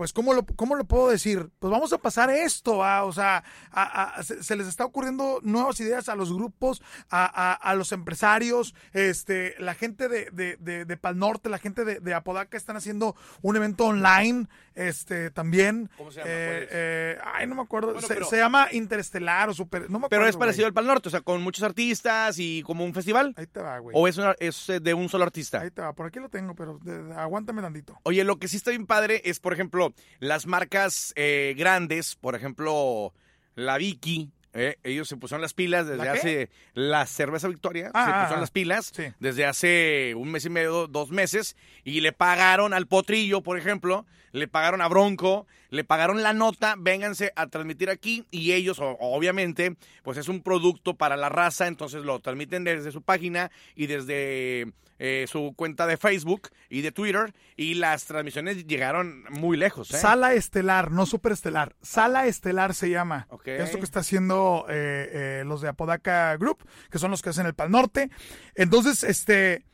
pues, 0.00 0.14
¿cómo 0.14 0.32
lo, 0.32 0.46
¿cómo 0.56 0.76
lo 0.76 0.84
puedo 0.86 1.10
decir? 1.10 1.50
Pues 1.58 1.70
vamos 1.70 1.92
a 1.92 1.98
pasar 1.98 2.30
esto, 2.30 2.78
¿va? 2.78 3.04
o 3.04 3.12
sea, 3.12 3.44
a- 3.70 4.14
a- 4.16 4.22
se, 4.22 4.42
se 4.42 4.56
les 4.56 4.66
está 4.66 4.86
ocurriendo 4.86 5.40
nuevas 5.42 5.78
ideas 5.78 6.08
a 6.08 6.14
los 6.14 6.32
grupos, 6.32 6.80
a, 7.10 7.52
a- 7.52 7.74
los 7.74 7.92
empresarios, 7.92 8.74
este, 8.94 9.54
la 9.58 9.74
gente 9.74 10.08
de, 10.08 10.30
de, 10.30 10.56
de, 10.56 10.86
de 10.86 10.96
Pal 10.96 11.18
Norte, 11.18 11.50
la 11.50 11.58
gente 11.58 11.84
de, 11.84 12.00
de 12.00 12.14
Apodaca 12.14 12.56
están 12.56 12.78
haciendo 12.78 13.14
un 13.42 13.56
evento 13.56 13.84
online, 13.84 14.46
este, 14.74 15.30
también. 15.30 15.90
¿Cómo 15.98 16.10
se 16.10 16.20
llama? 16.20 16.30
Eh, 16.30 16.68
eh, 16.70 17.18
ay, 17.34 17.46
no 17.46 17.54
me 17.56 17.60
acuerdo. 17.62 17.92
Bueno, 17.92 18.08
se, 18.08 18.14
pero- 18.14 18.26
se 18.26 18.38
llama 18.38 18.68
Interestelar 18.72 19.50
o 19.50 19.54
Super. 19.54 19.82
No 19.90 19.98
me 19.98 20.06
acuerdo. 20.06 20.08
Pero 20.08 20.26
es 20.28 20.36
güey. 20.36 20.40
parecido 20.46 20.66
al 20.66 20.72
Pal 20.72 20.86
Norte, 20.86 21.08
o 21.08 21.10
sea, 21.10 21.20
con 21.20 21.42
muchos 21.42 21.62
artistas 21.62 22.38
y 22.38 22.62
como 22.62 22.86
un 22.86 22.94
festival, 22.94 23.34
Ahí 23.36 23.46
te 23.46 23.60
va, 23.60 23.78
güey. 23.80 23.94
o 23.98 24.08
es, 24.08 24.16
una- 24.16 24.34
es 24.40 24.66
eh, 24.70 24.80
de 24.80 24.94
un 24.94 25.10
solo 25.10 25.24
artista. 25.24 25.60
Ahí 25.60 25.70
te 25.70 25.82
va. 25.82 25.92
Por 25.92 26.06
aquí 26.06 26.18
lo 26.20 26.30
tengo, 26.30 26.54
pero 26.54 26.80
aguántame 27.16 27.60
tantito. 27.60 27.98
Oye, 28.04 28.24
lo 28.24 28.38
que 28.38 28.48
sí 28.48 28.56
está 28.56 28.70
bien 28.70 28.86
padre 28.86 29.20
es, 29.24 29.40
por 29.40 29.52
ejemplo, 29.52 29.89
las 30.18 30.46
marcas 30.46 31.12
eh, 31.16 31.54
grandes, 31.56 32.16
por 32.16 32.34
ejemplo, 32.34 33.12
la 33.54 33.78
Vicky, 33.78 34.30
eh, 34.52 34.76
ellos 34.82 35.08
se 35.08 35.16
pusieron 35.16 35.42
las 35.42 35.54
pilas 35.54 35.86
desde 35.86 36.08
hace 36.08 36.50
la 36.74 37.06
cerveza 37.06 37.46
Victoria, 37.48 37.90
Ah, 37.94 38.04
se 38.04 38.10
ah, 38.10 38.14
pusieron 38.22 38.38
ah. 38.38 38.40
las 38.40 38.50
pilas 38.50 38.90
Sí. 38.94 39.04
desde 39.20 39.46
hace 39.46 40.14
un 40.16 40.30
mes 40.32 40.44
y 40.44 40.50
medio, 40.50 40.86
dos 40.88 41.10
meses, 41.10 41.56
y 41.84 42.00
le 42.00 42.12
pagaron 42.12 42.74
al 42.74 42.86
Potrillo, 42.86 43.42
por 43.42 43.58
ejemplo, 43.58 44.06
le 44.32 44.48
pagaron 44.48 44.80
a 44.80 44.88
Bronco, 44.88 45.46
le 45.70 45.84
pagaron 45.84 46.22
la 46.22 46.32
nota, 46.32 46.74
vénganse 46.78 47.32
a 47.36 47.46
transmitir 47.46 47.90
aquí, 47.90 48.26
y 48.30 48.52
ellos, 48.52 48.78
obviamente, 48.80 49.76
pues 50.02 50.18
es 50.18 50.28
un 50.28 50.42
producto 50.42 50.94
para 50.94 51.16
la 51.16 51.28
raza, 51.28 51.66
entonces 51.66 52.04
lo 52.04 52.20
transmiten 52.20 52.64
desde 52.64 52.92
su 52.92 53.02
página 53.02 53.50
y 53.74 53.86
desde 53.86 54.72
eh, 54.98 55.24
su 55.28 55.54
cuenta 55.56 55.86
de 55.86 55.96
Facebook 55.96 56.50
y 56.68 56.82
de 56.82 56.92
Twitter, 56.92 57.32
y 57.56 57.74
las 57.74 58.04
transmisiones 58.04 58.66
llegaron 58.66 59.24
muy 59.30 59.56
lejos. 59.56 59.92
¿eh? 59.92 59.98
Sala 59.98 60.34
Estelar, 60.34 60.90
no 60.90 61.06
Superestelar. 61.06 61.74
Sala 61.80 62.26
Estelar 62.26 62.74
se 62.74 62.90
llama. 62.90 63.26
Esto 63.44 63.78
que 63.78 63.84
está 63.84 64.00
haciendo 64.00 64.66
eh, 64.68 65.40
eh, 65.40 65.42
los 65.46 65.60
de 65.62 65.68
Apodaca 65.68 66.36
Group, 66.36 66.66
que 66.90 66.98
son 66.98 67.10
los 67.10 67.22
que 67.22 67.30
hacen 67.30 67.46
el 67.46 67.54
Pal 67.54 67.70
Norte. 67.70 68.10
Entonces, 68.54 69.04
este. 69.04 69.64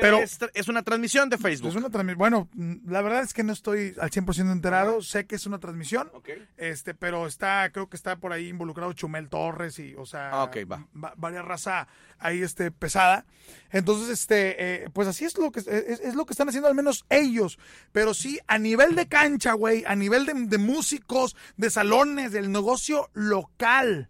Pero 0.00 0.18
es, 0.18 0.38
es 0.54 0.68
una 0.68 0.82
transmisión 0.82 1.28
de 1.28 1.38
Facebook. 1.38 1.70
Es 1.70 1.76
una. 1.76 2.14
Bueno, 2.14 2.48
mm, 2.54 2.90
la 2.90 3.02
verdad 3.02 3.22
es 3.22 3.32
que 3.34 3.42
no 3.42 3.52
estoy 3.52 3.94
al 4.00 4.10
100% 4.10 4.52
enterado. 4.52 5.02
Sé 5.02 5.26
que 5.26 5.34
es 5.36 5.46
una 5.46 5.58
transmisión. 5.58 6.10
Este, 6.56 6.94
pero 6.94 7.26
está, 7.26 7.70
creo 7.72 7.88
que 7.88 7.96
está 7.96 8.16
por 8.16 8.32
ahí 8.32 8.48
involucrado 8.48 8.92
Chumel 8.92 9.28
Torres 9.28 9.78
y, 9.78 9.94
o 9.96 10.06
sea, 10.06 10.30
Ah, 10.30 10.44
ok, 10.44 10.56
va. 10.70 10.86
va- 10.96 11.14
varias 11.16 11.44
raza 11.44 11.88
ahí, 12.18 12.42
este, 12.42 12.70
pesada. 12.70 13.24
Entonces, 13.70 14.08
este, 14.08 14.84
eh, 14.84 14.90
pues 14.92 15.08
así 15.08 15.24
es 15.24 15.36
lo 15.38 15.50
que 15.52 15.60
es, 15.60 15.66
es 15.68 16.14
lo 16.14 16.26
que 16.26 16.32
están 16.32 16.48
haciendo 16.48 16.68
al 16.68 16.74
menos 16.74 17.04
ellos. 17.08 17.58
Pero 17.92 18.14
sí, 18.14 18.38
a 18.46 18.58
nivel 18.58 18.94
de 18.94 19.08
cancha, 19.08 19.52
güey, 19.52 19.84
a 19.86 19.94
nivel 19.94 20.26
de, 20.26 20.34
de 20.34 20.58
músicos, 20.58 21.36
de 21.56 21.70
salones, 21.70 22.32
del 22.32 22.50
negocio 22.52 23.10
local. 23.14 24.08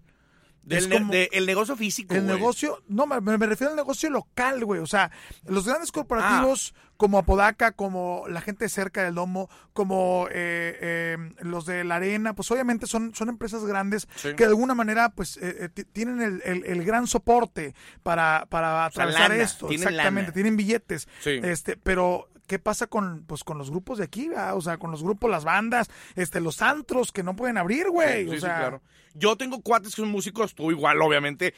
Del 0.68 0.88
ne- 0.88 1.04
de- 1.06 1.28
el 1.32 1.46
negocio 1.46 1.76
físico, 1.76 2.14
el 2.14 2.22
güey. 2.25 2.37
negocio, 2.37 2.82
no, 2.88 3.06
me, 3.06 3.20
me 3.20 3.46
refiero 3.46 3.70
al 3.70 3.76
negocio 3.76 4.10
local, 4.10 4.64
güey. 4.64 4.80
O 4.80 4.87
sea, 4.87 5.10
los 5.46 5.66
grandes 5.66 5.90
corporativos 5.92 6.75
como 6.96 7.18
Apodaca, 7.18 7.70
como 7.72 8.25
la 8.28 8.40
gente 8.40 8.68
cerca 8.68 9.04
del 9.04 9.14
domo, 9.14 9.48
como 9.72 10.26
eh, 10.30 10.76
eh, 10.80 11.16
los 11.40 11.64
de 11.64 11.84
la 11.84 11.96
arena, 11.96 12.34
pues 12.34 12.50
obviamente 12.50 12.87
son, 12.88 13.14
son 13.14 13.28
empresas 13.28 13.64
grandes 13.64 14.08
Sí. 14.16 14.30
que 14.34 14.44
de 14.44 14.46
alguna 14.50 14.75
manera 14.75 15.10
pues 15.10 15.37
eh, 15.37 15.56
eh, 15.60 15.68
ti- 15.72 15.84
tienen 15.84 16.20
el, 16.20 16.42
el- 16.44 16.64
el 16.64 16.84
gran 16.84 17.06
soporte 17.06 17.75
para, 18.02 18.46
para 18.48 18.84
atravesar 18.87 19.30
lana, 19.30 19.42
esto. 19.42 19.68
tienen 19.68 19.88
Exactamente, 19.88 20.22
lana. 20.30 20.34
tienen 20.34 20.56
billetes. 20.56 21.06
Sí. 21.20 21.38
Este, 21.42 21.76
pero 21.76 22.28
¿qué 22.48 22.58
pasa 22.58 22.88
con 22.88 23.22
pues 23.28 23.44
con 23.44 23.58
los 23.58 23.70
grupos 23.70 23.98
de 23.98 24.04
aquí? 24.04 24.28
O 24.54 24.60
sea, 24.60 24.78
con 24.78 24.90
los 24.90 25.04
grupos, 25.04 25.30
las 25.30 25.44
bandas, 25.44 25.88
este, 26.16 26.40
los 26.40 26.60
antros 26.62 27.12
que 27.12 27.22
no 27.22 27.36
pueden 27.36 27.58
abrir, 27.58 27.88
güey. 27.90 28.24
Sí, 28.24 28.30
o 28.30 28.32
sí, 28.34 28.40
sea, 28.40 28.56
claro. 28.58 28.82
Yo 29.14 29.36
tengo 29.36 29.60
cuates 29.62 29.94
que 29.94 30.02
son 30.02 30.10
músicos, 30.10 30.54
tú 30.54 30.70
igual, 30.70 31.00
obviamente, 31.02 31.54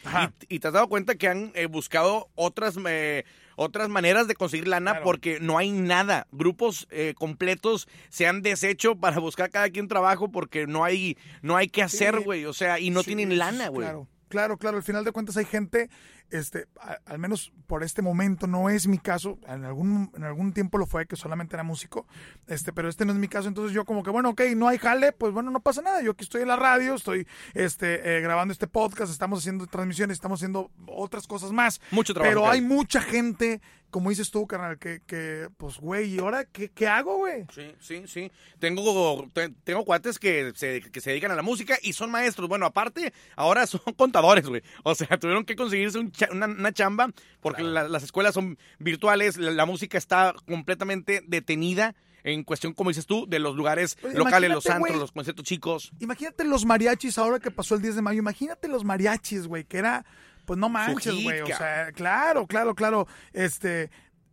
y, 0.48 0.56
y 0.56 0.58
te 0.60 0.68
has 0.68 0.74
dado 0.74 0.88
cuenta 0.88 1.14
que 1.14 1.28
han 1.28 1.52
eh, 1.54 1.66
buscado 1.66 2.28
otras 2.34 2.76
eh, 2.86 3.24
otras 3.56 3.88
maneras 3.90 4.26
de 4.28 4.34
conseguir 4.34 4.68
lana 4.68 4.92
Claro. 4.92 5.04
porque 5.04 5.38
no 5.40 5.58
hay 5.58 5.70
nada. 5.70 6.26
Grupos 6.32 6.86
eh, 6.90 7.14
completos 7.18 7.88
se 8.08 8.26
han 8.26 8.40
deshecho 8.42 8.96
para 8.96 9.18
buscar 9.18 9.50
cada 9.50 9.68
quien 9.70 9.88
trabajo 9.88 10.30
porque 10.30 10.66
no 10.66 10.84
hay 10.84 11.16
no 11.42 11.56
hay 11.56 11.68
que 11.68 11.82
hacer, 11.82 12.16
Sí. 12.18 12.24
güey. 12.24 12.44
O 12.46 12.52
sea, 12.54 12.78
y 12.80 12.90
no 12.90 13.00
Sí, 13.02 13.08
tienen 13.14 13.36
lana, 13.38 13.68
güey. 13.68 13.86
Claro, 13.86 14.08
claro, 14.28 14.56
claro. 14.56 14.76
Al 14.78 14.82
final 14.82 15.04
de 15.04 15.12
cuentas 15.12 15.36
hay 15.36 15.44
gente, 15.44 15.90
este, 16.30 16.66
a- 16.80 16.98
al 17.06 17.18
menos 17.18 17.52
por 17.66 17.82
este 17.82 18.02
momento 18.02 18.46
no 18.46 18.70
es 18.70 18.86
mi 18.86 18.98
caso. 18.98 19.38
En 19.46 19.64
algún, 19.64 20.10
en 20.16 20.24
algún 20.24 20.52
tiempo 20.52 20.78
lo 20.78 20.86
fue 20.86 21.06
que 21.06 21.16
solamente 21.16 21.56
era 21.56 21.62
músico, 21.62 22.06
este, 22.46 22.72
pero 22.72 22.88
este 22.88 23.04
no 23.04 23.12
es 23.12 23.18
mi 23.18 23.28
caso. 23.28 23.48
Entonces 23.48 23.72
yo 23.74 23.84
como 23.84 24.02
que 24.02 24.10
bueno, 24.10 24.30
ok, 24.30 24.40
no 24.56 24.68
hay 24.68 24.78
jale, 24.78 25.12
pues 25.12 25.32
bueno, 25.32 25.50
no 25.50 25.60
pasa 25.60 25.82
nada. 25.82 26.02
Yo 26.02 26.12
aquí 26.12 26.24
estoy 26.24 26.42
en 26.42 26.48
la 26.48 26.56
radio, 26.56 26.94
estoy, 26.94 27.26
este, 27.54 28.16
eh, 28.16 28.20
grabando 28.20 28.52
este 28.52 28.66
podcast, 28.66 29.12
estamos 29.12 29.40
haciendo 29.40 29.66
transmisiones, 29.66 30.14
estamos 30.16 30.38
haciendo 30.40 30.70
otras 30.86 31.26
cosas 31.26 31.52
más. 31.52 31.80
Mucho 31.90 32.14
trabajo. 32.14 32.30
Pero 32.30 32.48
hay 32.50 32.60
mucha 32.60 33.00
gente, 33.00 33.60
como 33.90 34.10
dices 34.10 34.30
tú, 34.30 34.46
carnal, 34.46 34.78
que, 34.78 35.00
que 35.06 35.48
pues 35.56 35.78
güey, 35.78 36.14
¿y 36.14 36.18
ahora 36.18 36.44
qué, 36.44 36.70
qué 36.70 36.86
hago, 36.88 37.16
güey? 37.18 37.44
Sí, 37.54 37.74
sí, 37.80 38.02
sí. 38.06 38.30
Tengo, 38.58 39.26
te- 39.32 39.48
tengo 39.64 39.84
cuates 39.84 40.18
que 40.18 40.52
se, 40.54 40.80
que 40.80 41.00
se 41.00 41.10
dedican 41.10 41.30
a 41.30 41.34
la 41.34 41.42
música 41.42 41.76
y 41.82 41.92
son 41.92 42.10
maestros. 42.10 42.48
Bueno, 42.48 42.66
aparte, 42.66 43.12
ahora 43.36 43.66
son 43.66 43.80
contadores, 43.96 44.46
güey. 44.46 44.62
O 44.84 44.94
sea, 44.94 45.18
tuvieron 45.18 45.44
que 45.44 45.56
conseguirse 45.56 45.98
un 45.98 46.12
una, 46.32 46.46
una 46.46 46.72
chamba 46.72 47.10
porque 47.40 47.62
la- 47.62 47.88
las 47.88 48.02
escuelas 48.02 48.34
son 48.34 48.58
virtuales, 48.78 49.36
la, 49.36 49.50
la 49.50 49.66
música 49.66 49.96
está 49.98 50.34
completamente 50.46 51.22
detenida 51.26 51.94
en 52.22 52.44
cuestión, 52.44 52.74
como 52.74 52.90
dices 52.90 53.06
tú, 53.06 53.26
de 53.26 53.38
los 53.38 53.56
lugares 53.56 53.96
Pues, 54.00 54.14
locales, 54.14 54.50
los 54.50 54.66
antros, 54.66 54.88
güey. 54.90 55.00
los 55.00 55.12
conciertos 55.12 55.44
chicos. 55.44 55.92
Imagínate 56.00 56.44
los 56.44 56.66
mariachis 56.66 57.16
ahora 57.16 57.38
que 57.40 57.50
pasó 57.50 57.74
el 57.76 57.82
10 57.82 57.96
de 57.96 58.02
mayo. 58.02 58.18
Imagínate 58.18 58.68
los 58.68 58.84
mariachis, 58.84 59.46
güey, 59.46 59.64
que 59.64 59.78
era, 59.78 60.04
pues 60.44 60.58
no 60.58 60.68
manches, 60.68 61.22
güey. 61.22 61.40
O 61.40 61.46
sea, 61.46 61.92
claro, 61.92 62.46
claro, 62.46 62.74
claro. 62.74 63.06
Este, 63.32 63.84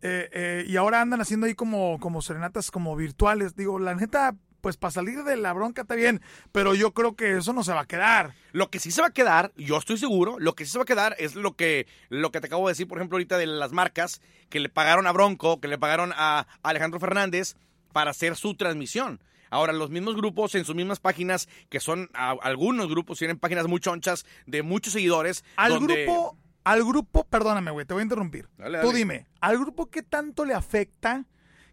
eh, 0.02 0.30
eh, 0.34 0.66
y 0.68 0.76
ahora 0.76 1.00
andan 1.02 1.22
haciendo 1.22 1.46
ahí 1.46 1.56
como, 1.56 1.98
como 2.02 2.22
serenatas 2.22 2.72
como 2.72 2.94
virtuales. 2.98 3.56
Digo, 3.56 3.80
la 3.80 3.96
neta, 3.96 4.36
pues 4.68 4.76
para 4.76 4.92
salir 4.92 5.24
de 5.24 5.38
la 5.38 5.54
bronca 5.54 5.84
está 5.84 5.96
bien, 5.96 6.20
pero 6.52 6.76
yo 6.76 6.94
creo 6.94 7.16
que 7.16 7.38
eso 7.38 7.54
no 7.54 7.64
se 7.64 7.72
va 7.72 7.80
a 7.80 7.86
quedar. 7.88 8.34
Lo 8.52 8.70
que 8.70 8.80
sí 8.80 8.92
se 8.92 9.00
va 9.00 9.08
a 9.08 9.14
quedar, 9.14 9.54
yo 9.56 9.78
estoy 9.78 9.98
seguro, 9.98 10.36
lo 10.40 10.56
que 10.56 10.66
sí 10.66 10.72
se 10.72 10.78
va 10.78 10.82
a 10.82 10.86
quedar 10.86 11.16
es 11.20 11.36
lo 11.36 11.56
que, 11.56 11.88
lo 12.10 12.34
que 12.34 12.42
te 12.42 12.48
acabo 12.48 12.68
de 12.68 12.74
decir, 12.74 12.86
por 12.86 12.98
ejemplo, 12.98 13.16
ahorita 13.16 13.38
de 13.38 13.46
las 13.48 13.72
marcas 13.72 14.20
que 14.50 14.60
le 14.60 14.68
pagaron 14.68 15.08
a 15.08 15.14
Bronco, 15.14 15.62
que 15.62 15.70
le 15.70 15.78
pagaron 15.78 16.12
a 16.18 16.48
Alejandro 16.64 17.00
Fernández 17.00 17.56
para 17.94 18.12
hacer 18.12 18.36
su 18.36 18.56
transmisión. 18.56 19.22
Ahora, 19.50 19.72
los 19.72 19.90
mismos 19.90 20.18
grupos 20.18 20.54
en 20.56 20.66
sus 20.66 20.76
mismas 20.76 21.00
páginas, 21.00 21.48
que 21.70 21.80
son 21.80 22.10
a- 22.14 22.36
algunos 22.42 22.90
grupos, 22.90 23.20
tienen 23.20 23.40
páginas 23.40 23.68
muy 23.68 23.80
chonchas 23.80 24.26
de 24.48 24.64
muchos 24.64 24.92
seguidores. 24.92 25.46
Al 25.56 25.76
donde- 25.76 26.04
grupo, 26.04 26.38
al 26.66 26.84
grupo, 26.84 27.24
perdóname, 27.24 27.72
güey, 27.72 27.86
te 27.86 27.94
voy 27.94 28.02
a 28.02 28.04
interrumpir. 28.04 28.50
Dale, 28.58 28.82
Tú 28.82 28.92
dime, 28.92 29.28
¿al 29.40 29.58
grupo 29.58 29.90
qué 29.90 30.04
tanto 30.04 30.44
le 30.44 30.54
afecta 30.56 31.24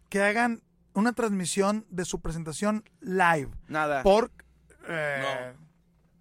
que 0.07 0.21
hagan 0.21 0.61
una 0.95 1.13
transmisión 1.13 1.85
de 1.89 2.05
su 2.05 2.21
presentación 2.21 2.83
live? 3.01 3.49
Nada. 3.67 4.01
Por... 4.03 4.31
eh, 4.87 5.53
No. 5.57 5.65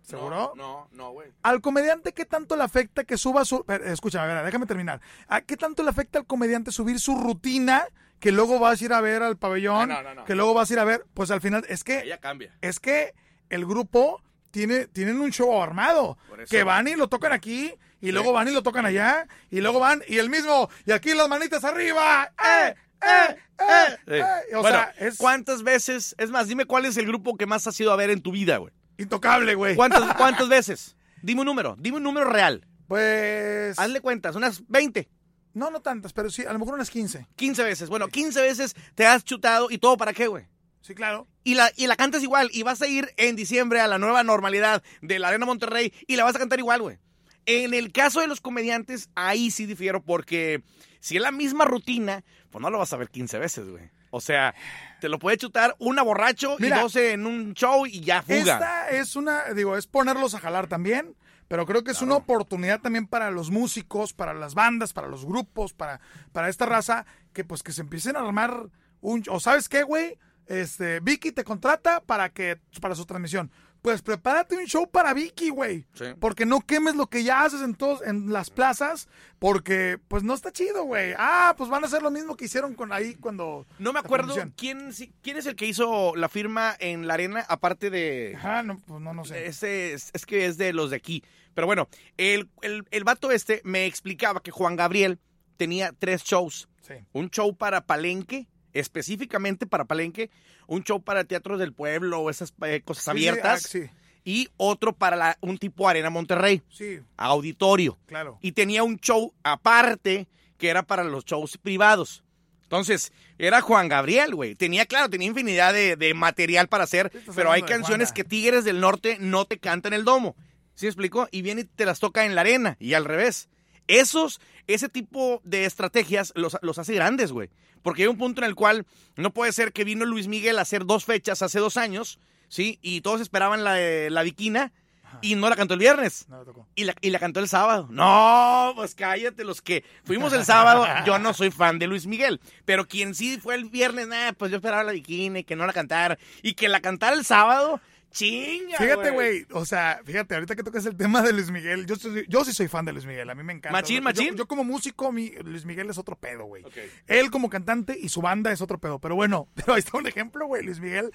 ¿Seguro? 0.03 0.53
No, 0.55 0.87
no, 0.93 1.13
güey. 1.13 1.31
Al 1.43 1.63
comediante, 1.63 2.13
¿qué 2.13 2.27
tanto 2.27 2.57
le 2.57 2.63
afecta 2.63 3.05
que 3.05 3.17
suba 3.17 3.47
su... 3.47 3.65
eh, 3.69 3.81
Escúchame, 3.87 4.31
a 4.31 4.35
ver, 4.35 4.45
déjame 4.45 4.67
terminar. 4.67 5.01
¿A 5.29 5.41
qué 5.41 5.57
tanto 5.57 5.83
le 5.83 5.89
afecta 5.89 6.19
al 6.19 6.27
comediante 6.27 6.73
subir 6.73 7.01
su 7.01 7.19
rutina 7.19 7.87
que 8.21 8.31
luego 8.31 8.59
vas 8.59 8.83
a 8.83 8.85
ir 8.85 8.93
a 8.93 9.01
ver 9.01 9.23
al 9.23 9.39
pabellón? 9.39 9.91
Ah, 9.91 10.03
no, 10.03 10.11
no, 10.11 10.15
no. 10.17 10.25
Que 10.27 10.35
luego 10.35 10.53
vas 10.53 10.71
a 10.71 10.75
ir 10.75 10.79
a 10.79 10.85
ver... 10.85 11.07
Pues 11.15 11.31
al 11.31 11.41
final, 11.41 11.65
es 11.71 11.85
que, 11.85 12.01
Ella 12.01 12.19
cambia. 12.19 12.55
es 12.61 12.81
que 12.81 13.15
el 13.49 13.65
grupo 13.65 14.23
tiene, 14.51 14.89
tienen 14.89 15.21
un 15.23 15.31
show 15.33 15.63
armado. 15.63 16.19
Por 16.29 16.43
eso. 16.43 16.51
Que 16.51 16.65
van 16.65 16.87
y 16.87 16.97
lo 16.97 17.09
tocan 17.09 17.33
aquí, 17.33 17.75
y 18.03 18.13
luego 18.13 18.33
van 18.35 18.49
y 18.49 18.53
lo 18.53 18.63
tocan 18.63 18.85
allá, 18.85 19.27
y 19.51 19.63
luego 19.63 19.81
van, 19.81 20.03
y 20.07 20.19
el 20.19 20.29
mismo, 20.29 20.69
y 20.85 20.93
aquí 20.93 21.15
las 21.15 21.29
manitas 21.31 21.65
arriba. 21.65 22.31
¡Eh! 22.39 22.75
¡Eh! 23.03 23.37
¡Eh! 23.59 23.97
Sí. 24.07 24.15
eh. 24.15 24.25
O 24.57 24.61
bueno, 24.61 24.79
sea, 24.79 24.95
es 24.99 25.17
¿cuántas 25.17 25.63
veces? 25.63 26.15
Es 26.19 26.31
más, 26.31 26.49
dime 26.49 26.65
cuál 26.65 26.85
es 26.85 26.97
el 26.97 27.07
grupo 27.07 27.37
que 27.37 27.47
más 27.47 27.67
has 27.67 27.79
ido 27.81 27.93
a 27.93 27.97
ver 27.97 28.11
en 28.11 28.23
tu 28.23 28.33
vida, 28.33 28.57
güey. 28.59 28.73
intocable, 28.99 29.55
güey. 29.55 29.77
¿Cuántas, 29.77 30.15
¿Cuántas 30.17 30.49
veces? 30.49 30.97
Dime 31.23 31.41
un 31.41 31.47
número, 31.47 31.77
dime 31.79 31.97
un 31.99 32.03
número 32.03 32.29
real. 32.29 32.67
Pues... 32.87 33.79
Hazle 33.79 34.01
cuentas, 34.01 34.37
unas 34.37 34.67
20. 34.69 35.09
No, 35.55 35.71
no 35.71 35.81
tantas, 35.81 36.13
pero 36.13 36.31
sí, 36.31 36.45
a 36.45 36.53
lo 36.53 36.59
mejor 36.59 36.75
unas 36.75 36.91
15. 36.91 37.29
15 37.37 37.63
veces. 37.63 37.89
Bueno, 37.89 38.09
15 38.09 38.43
veces 38.43 38.75
te 38.95 39.07
has 39.07 39.25
chutado 39.25 39.71
y 39.71 39.79
todo 39.79 39.97
para 39.97 40.13
qué, 40.13 40.27
güey. 40.27 40.47
Sí, 40.81 40.95
claro. 40.95 41.27
Y 41.45 41.55
la, 41.55 41.73
y 41.77 41.87
la 41.87 41.97
cantas 41.97 42.23
igual 42.23 42.51
y 42.53 42.63
vas 42.63 42.83
a 42.83 42.87
ir 42.87 43.11
en 43.17 43.37
diciembre 43.37 43.81
a 43.81 43.87
la 43.87 43.99
nueva 43.99 44.23
normalidad 44.23 44.83
de 45.01 45.19
la 45.19 45.29
Arena 45.29 45.47
Monterrey 45.47 45.95
y 46.07 46.17
la 46.17 46.25
vas 46.25 46.37
a 46.37 46.39
cantar 46.39 46.59
igual, 46.59 46.83
güey. 46.83 46.99
En 47.47 47.73
el 47.73 47.93
caso 47.93 48.21
de 48.21 48.27
los 48.27 48.41
comediantes, 48.41 49.09
ahí 49.15 49.51
sí 49.51 49.65
difiero 49.65 50.03
porque 50.03 50.63
si 51.05 51.17
es 51.19 51.23
la 51.23 51.33
misma 51.33 51.67
rutina, 51.67 52.25
pues 52.51 52.63
no 52.63 52.71
lo 52.71 52.79
vas 52.79 52.91
a 52.95 52.97
ver 52.97 53.11
15 53.11 53.39
veces, 53.39 53.69
güey. 53.69 53.91
O 54.09 54.23
sea, 54.23 54.55
te 55.03 55.11
lo 55.11 55.19
puede 55.19 55.37
chutar 55.37 55.77
una 55.79 56.03
borracho 56.03 56.57
Mira. 56.59 56.79
y 56.79 56.81
12 56.81 57.13
en 57.13 57.27
un 57.27 57.53
show 57.53 57.85
y 57.85 58.01
ya 58.01 58.23
fuga. 58.23 58.39
Esta 58.39 58.89
es 58.89 59.15
una, 59.15 59.53
digo, 59.53 59.77
es 59.77 59.87
ponerlos 59.87 60.35
a 60.35 60.41
jalar 60.41 60.67
también, 60.67 61.15
pero 61.47 61.67
creo 61.67 61.85
que 61.85 61.91
es 61.91 62.01
una 62.01 62.15
oportunidad 62.15 62.81
también 62.81 63.07
para 63.07 63.31
los 63.31 63.51
músicos, 63.51 64.15
para 64.15 64.33
las 64.33 64.55
bandas, 64.55 64.95
para 64.95 65.09
los 65.09 65.27
grupos, 65.27 65.75
para, 65.75 66.01
para 66.33 66.49
esta 66.49 66.65
raza, 66.65 67.05
que 67.35 67.45
pues 67.45 67.63
que 67.63 67.73
se 67.73 67.83
empiecen 67.83 68.17
a 68.17 68.21
armar 68.21 68.71
un, 69.03 69.23
o 69.29 69.41
sabes 69.41 69.69
qué, 69.69 69.83
güey, 69.83 70.17
este, 70.47 71.01
Vicky 71.01 71.33
te 71.33 71.45
contrata 71.45 72.01
para 72.01 72.31
que, 72.31 72.59
para 72.81 72.95
su 72.95 73.05
transmisión. 73.05 73.51
Pues 73.85 74.01
prepárate 74.01 74.57
un 74.57 74.65
show 74.65 74.91
para 74.91 75.13
Vicky, 75.13 75.51
güey. 75.51 75.85
Sí. 75.93 76.07
Porque 76.19 76.47
no 76.47 76.63
quemes 76.63 76.97
lo 76.97 77.09
que 77.09 77.23
ya 77.23 77.45
haces 77.45 77.61
en 77.61 77.75
todos, 77.75 78.01
en 78.01 78.33
las 78.33 78.49
plazas, 78.49 79.11
porque 79.39 79.99
pues 80.09 80.23
no 80.23 80.33
está 80.33 80.51
chido, 80.51 80.85
güey. 80.85 81.13
Ah, 81.19 81.55
pues 81.59 81.69
van 81.69 81.85
a 81.85 81.87
hacer 81.87 82.01
lo 82.01 82.11
mismo 82.11 82.35
que 82.35 82.47
hicieron 82.47 82.73
con 82.73 82.95
ahí 82.95 83.15
cuando. 83.15 83.67
No 83.79 83.93
me 83.93 83.99
acuerdo 83.99 84.35
quién, 84.57 84.91
quién 85.21 85.37
es 85.37 85.45
el 85.45 85.55
que 85.55 85.67
hizo 85.67 86.17
la 86.17 86.31
firma 86.31 86.75
en 86.79 87.07
la 87.07 87.13
arena, 87.13 87.45
aparte 87.47 87.91
de... 87.91 88.33
Ajá, 88.39 88.63
no, 88.63 88.81
pues 88.81 89.03
no, 89.03 89.13
no 89.13 89.27
sé. 89.27 89.49
Ese 89.49 89.93
es, 89.93 90.09
es 90.15 90.25
que 90.25 90.47
es 90.47 90.57
de 90.57 90.73
los 90.73 90.89
de 90.89 90.97
aquí. 90.97 91.23
Pero 91.53 91.67
bueno, 91.67 91.91
el, 92.17 92.49
el, 92.63 92.85
el 92.91 93.05
vato 93.05 93.31
este 93.33 93.61
me 93.65 93.85
explicaba 93.85 94.41
que 94.41 94.51
Juan 94.51 94.77
Gabriel 94.77 95.21
tenía 95.59 95.93
tres 95.93 96.25
shows. 96.25 96.71
Sí. 96.81 96.95
Un 97.13 97.29
show 97.29 97.55
para 97.55 97.85
Palenque, 97.85 98.49
específicamente 98.75 99.67
para 99.67 99.85
Palenque, 99.87 100.31
un 100.67 100.85
show 100.85 101.03
para 101.03 101.25
teatros 101.25 101.59
del 101.59 101.73
pueblo 101.73 102.21
o 102.21 102.31
esas 102.31 102.53
eh, 102.67 102.83
cosas 102.85 103.05
Sí, 103.05 103.11
sí, 103.11 103.29
abiertas, 103.29 103.65
ah, 103.65 103.69
Sí, 103.69 103.83
y 104.27 104.49
otro 104.57 104.93
para 104.95 105.17
la- 105.17 105.39
un 105.41 105.59
tipo 105.59 105.89
Arena 105.89 106.11
Monterrey, 106.11 106.63
sí, 106.71 107.01
auditorio. 107.17 107.99
claro. 108.07 108.39
Y 108.43 108.53
tenía 108.53 108.83
un 108.83 108.99
show 108.99 109.33
aparte 109.43 110.27
que 110.59 110.69
era 110.69 110.83
para 110.83 111.05
los 111.05 111.25
shows 111.25 111.59
privados. 111.59 112.23
Entonces, 112.63 113.13
era 113.39 113.61
Juan 113.61 113.89
Gabriel, 113.89 114.35
güey. 114.35 114.55
Tenía, 114.55 114.87
claro, 114.87 115.11
tenía 115.11 115.29
infinidad 115.29 115.73
de, 115.75 115.97
de 115.97 116.15
material 116.15 116.67
para 116.69 116.85
hacer, 116.85 117.13
pero 117.37 117.53
hay 117.53 117.63
canciones 117.63 118.11
que 118.13 118.25
Tigres 118.25 118.65
del 118.65 118.81
Norte 118.81 119.19
no 119.21 119.45
te 119.45 119.59
cantan 119.59 119.93
en 119.93 120.01
el 120.01 120.05
domo. 120.05 120.35
¿Sí 120.75 120.87
me 120.87 120.89
explico? 120.91 121.29
Y 121.31 121.43
viene 121.43 121.61
y 121.61 121.65
te 121.65 121.85
las 121.87 122.01
toca 122.01 122.25
en 122.25 122.35
la 122.35 122.41
arena 122.41 122.77
y 122.81 122.95
al 122.95 123.05
revés. 123.05 123.49
Esos, 123.89 124.41
ese 124.67 124.89
tipo 124.89 125.41
de 125.45 125.65
estrategias 125.65 126.33
los, 126.37 126.57
los 126.63 126.79
hace 126.79 126.95
grandes, 126.95 127.33
güey. 127.33 127.51
Porque 127.83 128.03
hay 128.03 128.09
un 128.09 128.19
punto 128.19 128.41
en 128.41 128.47
el 128.47 128.55
cual 128.55 128.87
no 129.17 129.31
puede 129.33 129.53
ser 129.53 129.73
que 129.73 129.85
vino 129.85 130.05
Luis 130.07 130.27
Miguel 130.27 130.59
a 130.59 130.63
hacer 130.63 130.87
dos 130.87 131.05
fechas 131.05 131.43
hace 131.43 131.59
dos 131.59 131.77
años, 131.77 132.19
¿sí? 132.49 132.79
Y 132.81 133.03
todos 133.03 133.21
esperaban 133.21 133.63
la, 133.63 133.77
la 134.11 134.23
Viquina 134.23 134.73
y 135.21 135.35
no 135.35 135.49
la 135.49 135.57
cantó 135.57 135.75
el 135.75 135.81
viernes. 135.81 136.27
No 136.29 136.43
tocó. 136.45 136.67
Y 136.75 136.85
la, 136.85 136.95
y 137.01 137.11
la 137.11 137.19
cantó 137.19 137.41
el 137.41 137.49
sábado. 137.49 137.87
No, 137.91 138.73
pues 138.77 138.95
cállate, 138.95 139.45
los 139.45 139.63
que 139.63 139.85
fuimos 140.05 140.33
el 140.33 140.45
sábado, 140.45 140.87
yo 141.07 141.19
no 141.19 141.35
soy 141.35 141.51
fan 141.51 141.79
de 141.79 141.87
Luis 141.87 142.07
Miguel. 142.07 142.41
Pero 142.65 142.87
quien 142.87 143.15
sí 143.15 143.39
fue 143.39 143.55
el 143.55 143.65
viernes, 143.67 144.09
nah, 144.09 144.33
pues 144.33 144.51
yo 144.51 144.57
esperaba 144.57 144.85
la 144.85 144.93
bikini, 144.93 145.45
que 145.45 145.57
no 145.57 145.67
la 145.67 145.73
cantara. 145.73 146.19
Y 146.43 146.55
que 146.55 146.69
la 146.69 146.81
cantara 146.81 147.17
el 147.17 147.25
sábado, 147.25 147.81
chinga. 148.15 148.79
Fíjate, 148.79 149.11
güey, 149.11 149.47
o 149.53 149.67
sea, 149.67 150.01
fíjate, 150.05 150.35
ahorita 150.35 150.57
que 150.57 150.63
tocas 150.63 150.87
el 150.87 150.97
tema 150.97 151.21
de 151.21 151.33
Luis 151.33 151.51
Miguel, 151.51 151.85
yo, 151.85 151.97
soy- 151.97 152.25
yo 152.29 152.45
sí 152.45 152.53
soy 152.53 152.69
fan 152.69 152.85
de 152.87 152.93
Luis 152.93 153.05
Miguel, 153.05 153.29
a 153.29 153.35
mí 153.35 153.43
me 153.43 153.53
encanta. 153.53 153.73
Machín, 153.73 154.03
machín. 154.03 154.35
Yo, 154.37 154.47
como 154.47 154.65
músico, 154.65 155.13
mi, 155.13 155.31
Luis 155.45 155.65
Miguel 155.67 155.91
es 155.91 155.99
otro 155.99 156.17
pedo, 156.17 156.45
güey. 156.45 156.65
Él 157.07 157.31
como 157.31 157.51
cantante 157.51 157.99
y 158.01 158.09
su 158.09 158.23
banda 158.23 158.53
es 158.53 158.61
otro 158.63 158.79
pedo. 158.79 158.99
Pero 159.01 159.15
bueno, 159.17 159.49
pero 159.55 159.75
ahí 159.75 159.81
está 159.81 159.99
un 159.99 160.07
ejemplo, 160.07 160.47
güey. 160.47 160.63
Luis 160.63 160.81
Miguel 160.81 161.11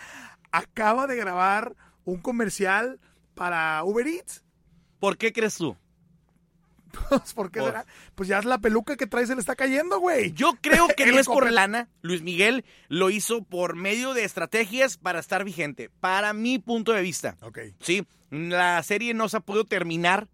acaba 0.52 1.08
de 1.08 1.16
grabar 1.16 1.76
un 2.04 2.20
comercial 2.22 3.00
para 3.34 3.84
Uber 3.84 4.06
Eats. 4.08 4.44
¿Por 5.00 5.18
qué 5.18 5.32
crees 5.32 5.56
tú? 5.56 5.78
Pues, 6.92 7.34
¿Por 7.36 7.52
qué 7.52 7.60
será? 7.62 7.86
Pues 8.16 8.30
ya 8.30 8.40
es 8.40 8.46
la 8.46 8.58
peluca 8.60 8.96
que 8.98 9.08
trae 9.08 9.26
se 9.28 9.36
le 9.36 9.42
está 9.42 9.56
cayendo, 9.56 10.00
güey. 10.00 10.32
Yo 10.34 10.54
creo 10.62 10.88
que 10.88 11.06
no 11.12 11.20
es 11.20 11.28
por 11.28 11.46
copel- 11.46 11.52
lana. 11.54 11.90
Luis 12.02 12.22
Miguel 12.22 12.66
lo 12.88 13.10
hizo 13.10 13.44
por 13.44 13.76
medio 13.76 14.14
de 14.14 14.24
estrategias 14.24 14.98
para 14.98 15.20
estar 15.20 15.44
vigente. 15.44 15.90
Para 16.00 16.34
mi 16.34 16.60
punto 16.60 16.92
de 16.92 17.02
vista. 17.02 17.38
Ok. 17.42 17.60
Sí, 17.82 18.06
la 18.32 18.82
serie 18.84 19.14
no 19.14 19.30
se 19.30 19.38
ha 19.38 19.42
podido 19.42 19.66
terminar. 19.66 20.28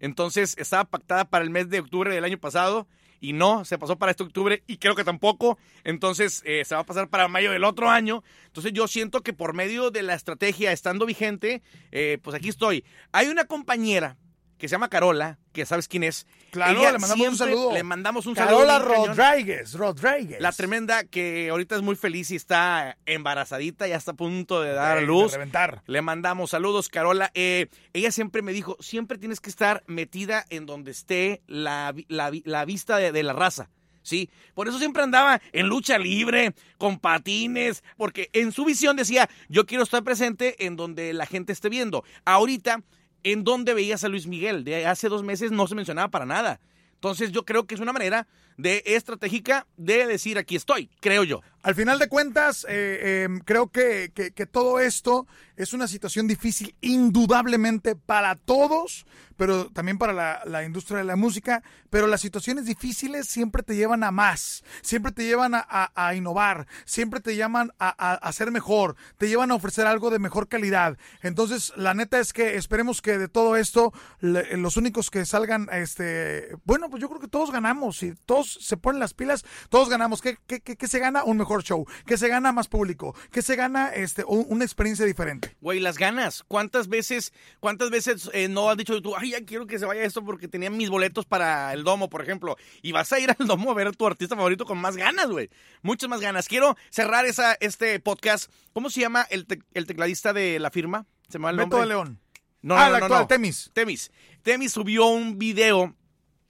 Entonces 0.00 0.54
estaba 0.58 0.84
pactada 0.84 1.24
para 1.24 1.44
el 1.44 1.50
mes 1.50 1.68
de 1.70 1.80
octubre 1.80 2.12
del 2.14 2.24
año 2.24 2.38
pasado. 2.38 2.86
Y 3.20 3.34
no, 3.34 3.64
se 3.64 3.78
pasó 3.78 3.96
para 3.98 4.10
este 4.10 4.24
octubre 4.24 4.64
y 4.66 4.78
creo 4.78 4.96
que 4.96 5.04
tampoco. 5.04 5.56
Entonces 5.84 6.42
eh, 6.44 6.64
se 6.64 6.74
va 6.74 6.80
a 6.80 6.86
pasar 6.86 7.08
para 7.08 7.28
mayo 7.28 7.52
del 7.52 7.62
otro 7.62 7.88
año. 7.88 8.24
Entonces 8.46 8.72
yo 8.72 8.88
siento 8.88 9.22
que 9.22 9.32
por 9.32 9.54
medio 9.54 9.92
de 9.92 10.02
la 10.02 10.14
estrategia, 10.14 10.72
estando 10.72 11.06
vigente, 11.06 11.62
eh, 11.92 12.18
pues 12.20 12.34
aquí 12.34 12.48
estoy. 12.48 12.84
Hay 13.12 13.28
una 13.28 13.44
compañera 13.44 14.16
que 14.62 14.68
se 14.68 14.74
llama 14.76 14.88
Carola, 14.88 15.40
que 15.52 15.66
sabes 15.66 15.88
quién 15.88 16.04
es. 16.04 16.24
Claro, 16.52 16.78
Ella 16.78 16.92
le 16.92 16.98
mandamos 17.00 17.26
un 17.28 17.36
saludo. 17.36 17.72
Le 17.72 17.82
mandamos 17.82 18.26
un 18.26 18.34
Carola 18.36 18.78
saludo. 18.78 18.92
cañón. 18.92 19.16
Rodríguez, 19.16 19.72
Rodríguez. 19.74 20.40
La 20.40 20.52
tremenda 20.52 21.02
que 21.02 21.48
ahorita 21.50 21.74
es 21.74 21.82
muy 21.82 21.96
feliz 21.96 22.30
y 22.30 22.36
está 22.36 22.96
embarazadita, 23.04 23.88
ya 23.88 23.96
está 23.96 24.12
a 24.12 24.14
punto 24.14 24.62
de 24.62 24.72
dar 24.72 24.98
a 24.98 25.00
luz. 25.00 25.32
de 25.32 25.38
reventar. 25.38 25.82
Le 25.88 26.00
mandamos 26.00 26.50
saludos, 26.50 26.88
Carola. 26.88 27.32
Eh, 27.34 27.66
ella 27.92 28.12
siempre 28.12 28.40
me 28.40 28.52
dijo, 28.52 28.76
siempre 28.78 29.18
tienes 29.18 29.40
que 29.40 29.50
estar 29.50 29.82
metida 29.88 30.44
en 30.48 30.64
donde 30.64 30.92
esté 30.92 31.42
la, 31.48 31.92
la 32.06 32.64
vista 32.64 32.98
de, 32.98 33.10
de 33.10 33.22
la 33.24 33.32
raza. 33.32 33.68
Sí, 34.04 34.30
por 34.54 34.68
eso 34.68 34.78
siempre 34.78 35.02
andaba 35.02 35.40
en 35.52 35.66
lucha 35.66 35.98
libre, 35.98 36.54
con 36.78 37.00
patines, 37.00 37.82
porque 37.96 38.30
en 38.32 38.52
su 38.52 38.64
visión 38.64 38.94
decía, 38.96 39.28
yo 39.48 39.66
quiero 39.66 39.82
estar 39.82 40.04
presente 40.04 40.66
en 40.66 40.76
donde 40.76 41.12
la 41.14 41.26
gente 41.26 41.52
esté 41.52 41.68
viendo. 41.68 42.04
Ahorita, 42.24 42.82
¿en 43.24 43.44
dónde 43.44 43.74
veías 43.74 44.04
a 44.04 44.08
Luis 44.08 44.26
Miguel? 44.26 44.64
De 44.64 44.86
hace 44.86 45.08
dos 45.08 45.22
meses 45.22 45.50
no 45.50 45.66
se 45.66 45.74
mencionaba 45.74 46.08
para 46.08 46.26
nada. 46.26 46.60
Entonces 46.94 47.32
yo 47.32 47.44
creo 47.44 47.66
que 47.66 47.74
es 47.74 47.80
una 47.80 47.92
manera 47.92 48.26
de 48.56 48.82
estratégica 48.86 49.66
de 49.76 50.06
decir 50.06 50.38
aquí 50.38 50.56
estoy, 50.56 50.90
creo 51.00 51.24
yo. 51.24 51.40
Al 51.62 51.76
final 51.76 52.00
de 52.00 52.08
cuentas, 52.08 52.64
eh, 52.68 53.28
eh, 53.28 53.28
creo 53.44 53.68
que, 53.68 54.10
que- 54.14 54.46
todo 54.46 54.80
esto 54.80 55.28
es 55.56 55.72
una 55.72 55.86
situación 55.86 56.26
difícil, 56.26 56.74
indudablemente 56.80 57.94
para 57.94 58.34
todos, 58.34 59.06
pero 59.36 59.70
también 59.70 59.96
para 59.96 60.12
la, 60.12 60.42
la 60.44 60.64
industria 60.64 60.98
de 60.98 61.04
la 61.04 61.14
música. 61.14 61.62
Pero 61.88 62.06
las 62.08 62.20
situaciones 62.20 62.64
difíciles 62.64 63.28
siempre 63.28 63.62
te 63.62 63.76
llevan 63.76 64.02
a 64.02 64.10
más, 64.10 64.64
siempre 64.80 65.12
te 65.12 65.24
llevan 65.24 65.52
a, 65.54 66.14
innovar, 66.16 66.66
siempre 66.84 67.20
te 67.20 67.36
llaman 67.36 67.70
a, 67.78 67.94
a, 67.96 68.14
a 68.14 68.32
ser 68.32 68.50
mejor, 68.50 68.96
te 69.18 69.28
llevan 69.28 69.50
a 69.50 69.54
ofrecer 69.54 69.86
algo 69.86 70.10
de 70.10 70.18
mejor 70.18 70.48
calidad. 70.48 70.96
Entonces, 71.22 71.72
la 71.76 71.94
neta 71.94 72.18
es 72.18 72.32
que 72.32 72.56
esperemos 72.56 73.02
que 73.02 73.18
de 73.18 73.28
todo 73.28 73.56
esto, 73.56 73.92
los 74.20 74.76
únicos 74.76 75.10
que 75.10 75.24
salgan, 75.26 75.68
este, 75.70 76.56
bueno, 76.64 76.88
pues 76.90 77.00
yo 77.02 77.08
creo 77.08 77.20
que 77.20 77.28
todos 77.28 77.52
ganamos. 77.52 77.98
Si 77.98 78.14
todos 78.26 78.41
se 78.44 78.76
ponen 78.76 79.00
las 79.00 79.14
pilas, 79.14 79.44
todos 79.68 79.88
ganamos. 79.88 80.20
¿Qué, 80.20 80.36
qué, 80.46 80.60
qué- 80.60 80.76
qué 80.76 80.88
se 80.88 80.98
gana? 80.98 81.24
Un 81.24 81.36
mejor 81.36 81.62
show. 81.62 81.86
¿Qué 82.06 82.16
se 82.16 82.28
gana? 82.28 82.52
Más 82.52 82.68
público. 82.68 83.14
¿Qué 83.30 83.42
se 83.42 83.56
gana? 83.56 83.88
Este, 83.88 84.24
un- 84.24 84.46
una 84.48 84.64
experiencia 84.64 85.04
diferente. 85.06 85.56
Güey, 85.60 85.80
las 85.80 85.98
ganas. 85.98 86.44
¿Cuántas 86.48 86.88
veces, 86.88 87.32
cuántas 87.60 87.90
veces 87.90 88.30
eh, 88.32 88.48
no 88.48 88.68
has 88.70 88.76
dicho 88.76 89.00
tú, 89.02 89.14
ay, 89.16 89.30
ya 89.30 89.44
quiero 89.44 89.66
que 89.66 89.78
se 89.78 89.86
vaya 89.86 90.02
esto 90.02 90.24
porque 90.24 90.48
tenía 90.48 90.70
mis 90.70 90.90
boletos 90.90 91.24
para 91.26 91.72
el 91.72 91.84
domo, 91.84 92.08
por 92.10 92.22
ejemplo? 92.22 92.56
Y 92.82 92.92
vas 92.92 93.12
a 93.12 93.18
ir 93.18 93.34
al 93.38 93.46
domo 93.46 93.70
a 93.70 93.74
ver 93.74 93.88
a 93.88 93.92
tu 93.92 94.06
artista 94.06 94.36
favorito 94.36 94.64
con 94.64 94.78
más 94.78 94.96
ganas, 94.96 95.28
güey. 95.28 95.50
Muchas 95.82 96.08
más 96.10 96.20
ganas. 96.20 96.48
Quiero 96.48 96.76
cerrar 96.90 97.26
esa, 97.26 97.54
este 97.60 97.98
podcast. 98.00 98.50
¿Cómo 98.72 98.90
se 98.90 99.00
llama 99.00 99.26
el, 99.30 99.46
te- 99.46 99.62
el 99.74 99.86
tecladista 99.86 100.32
de 100.32 100.58
la 100.58 100.70
firma? 100.70 101.06
¿Se 101.28 101.38
me 101.38 101.44
va 101.44 101.50
el 101.50 101.56
Beto 101.56 101.68
nombre? 101.68 101.80
de 101.82 101.86
León. 101.88 102.20
No, 102.62 102.76
ah, 102.76 102.84
no, 102.84 102.90
no, 102.90 102.96
actual, 103.04 103.20
no. 103.22 103.26
Temis. 103.26 103.70
Temis. 103.72 104.12
Temis 104.42 104.72
subió 104.72 105.06
un 105.06 105.38
video 105.38 105.96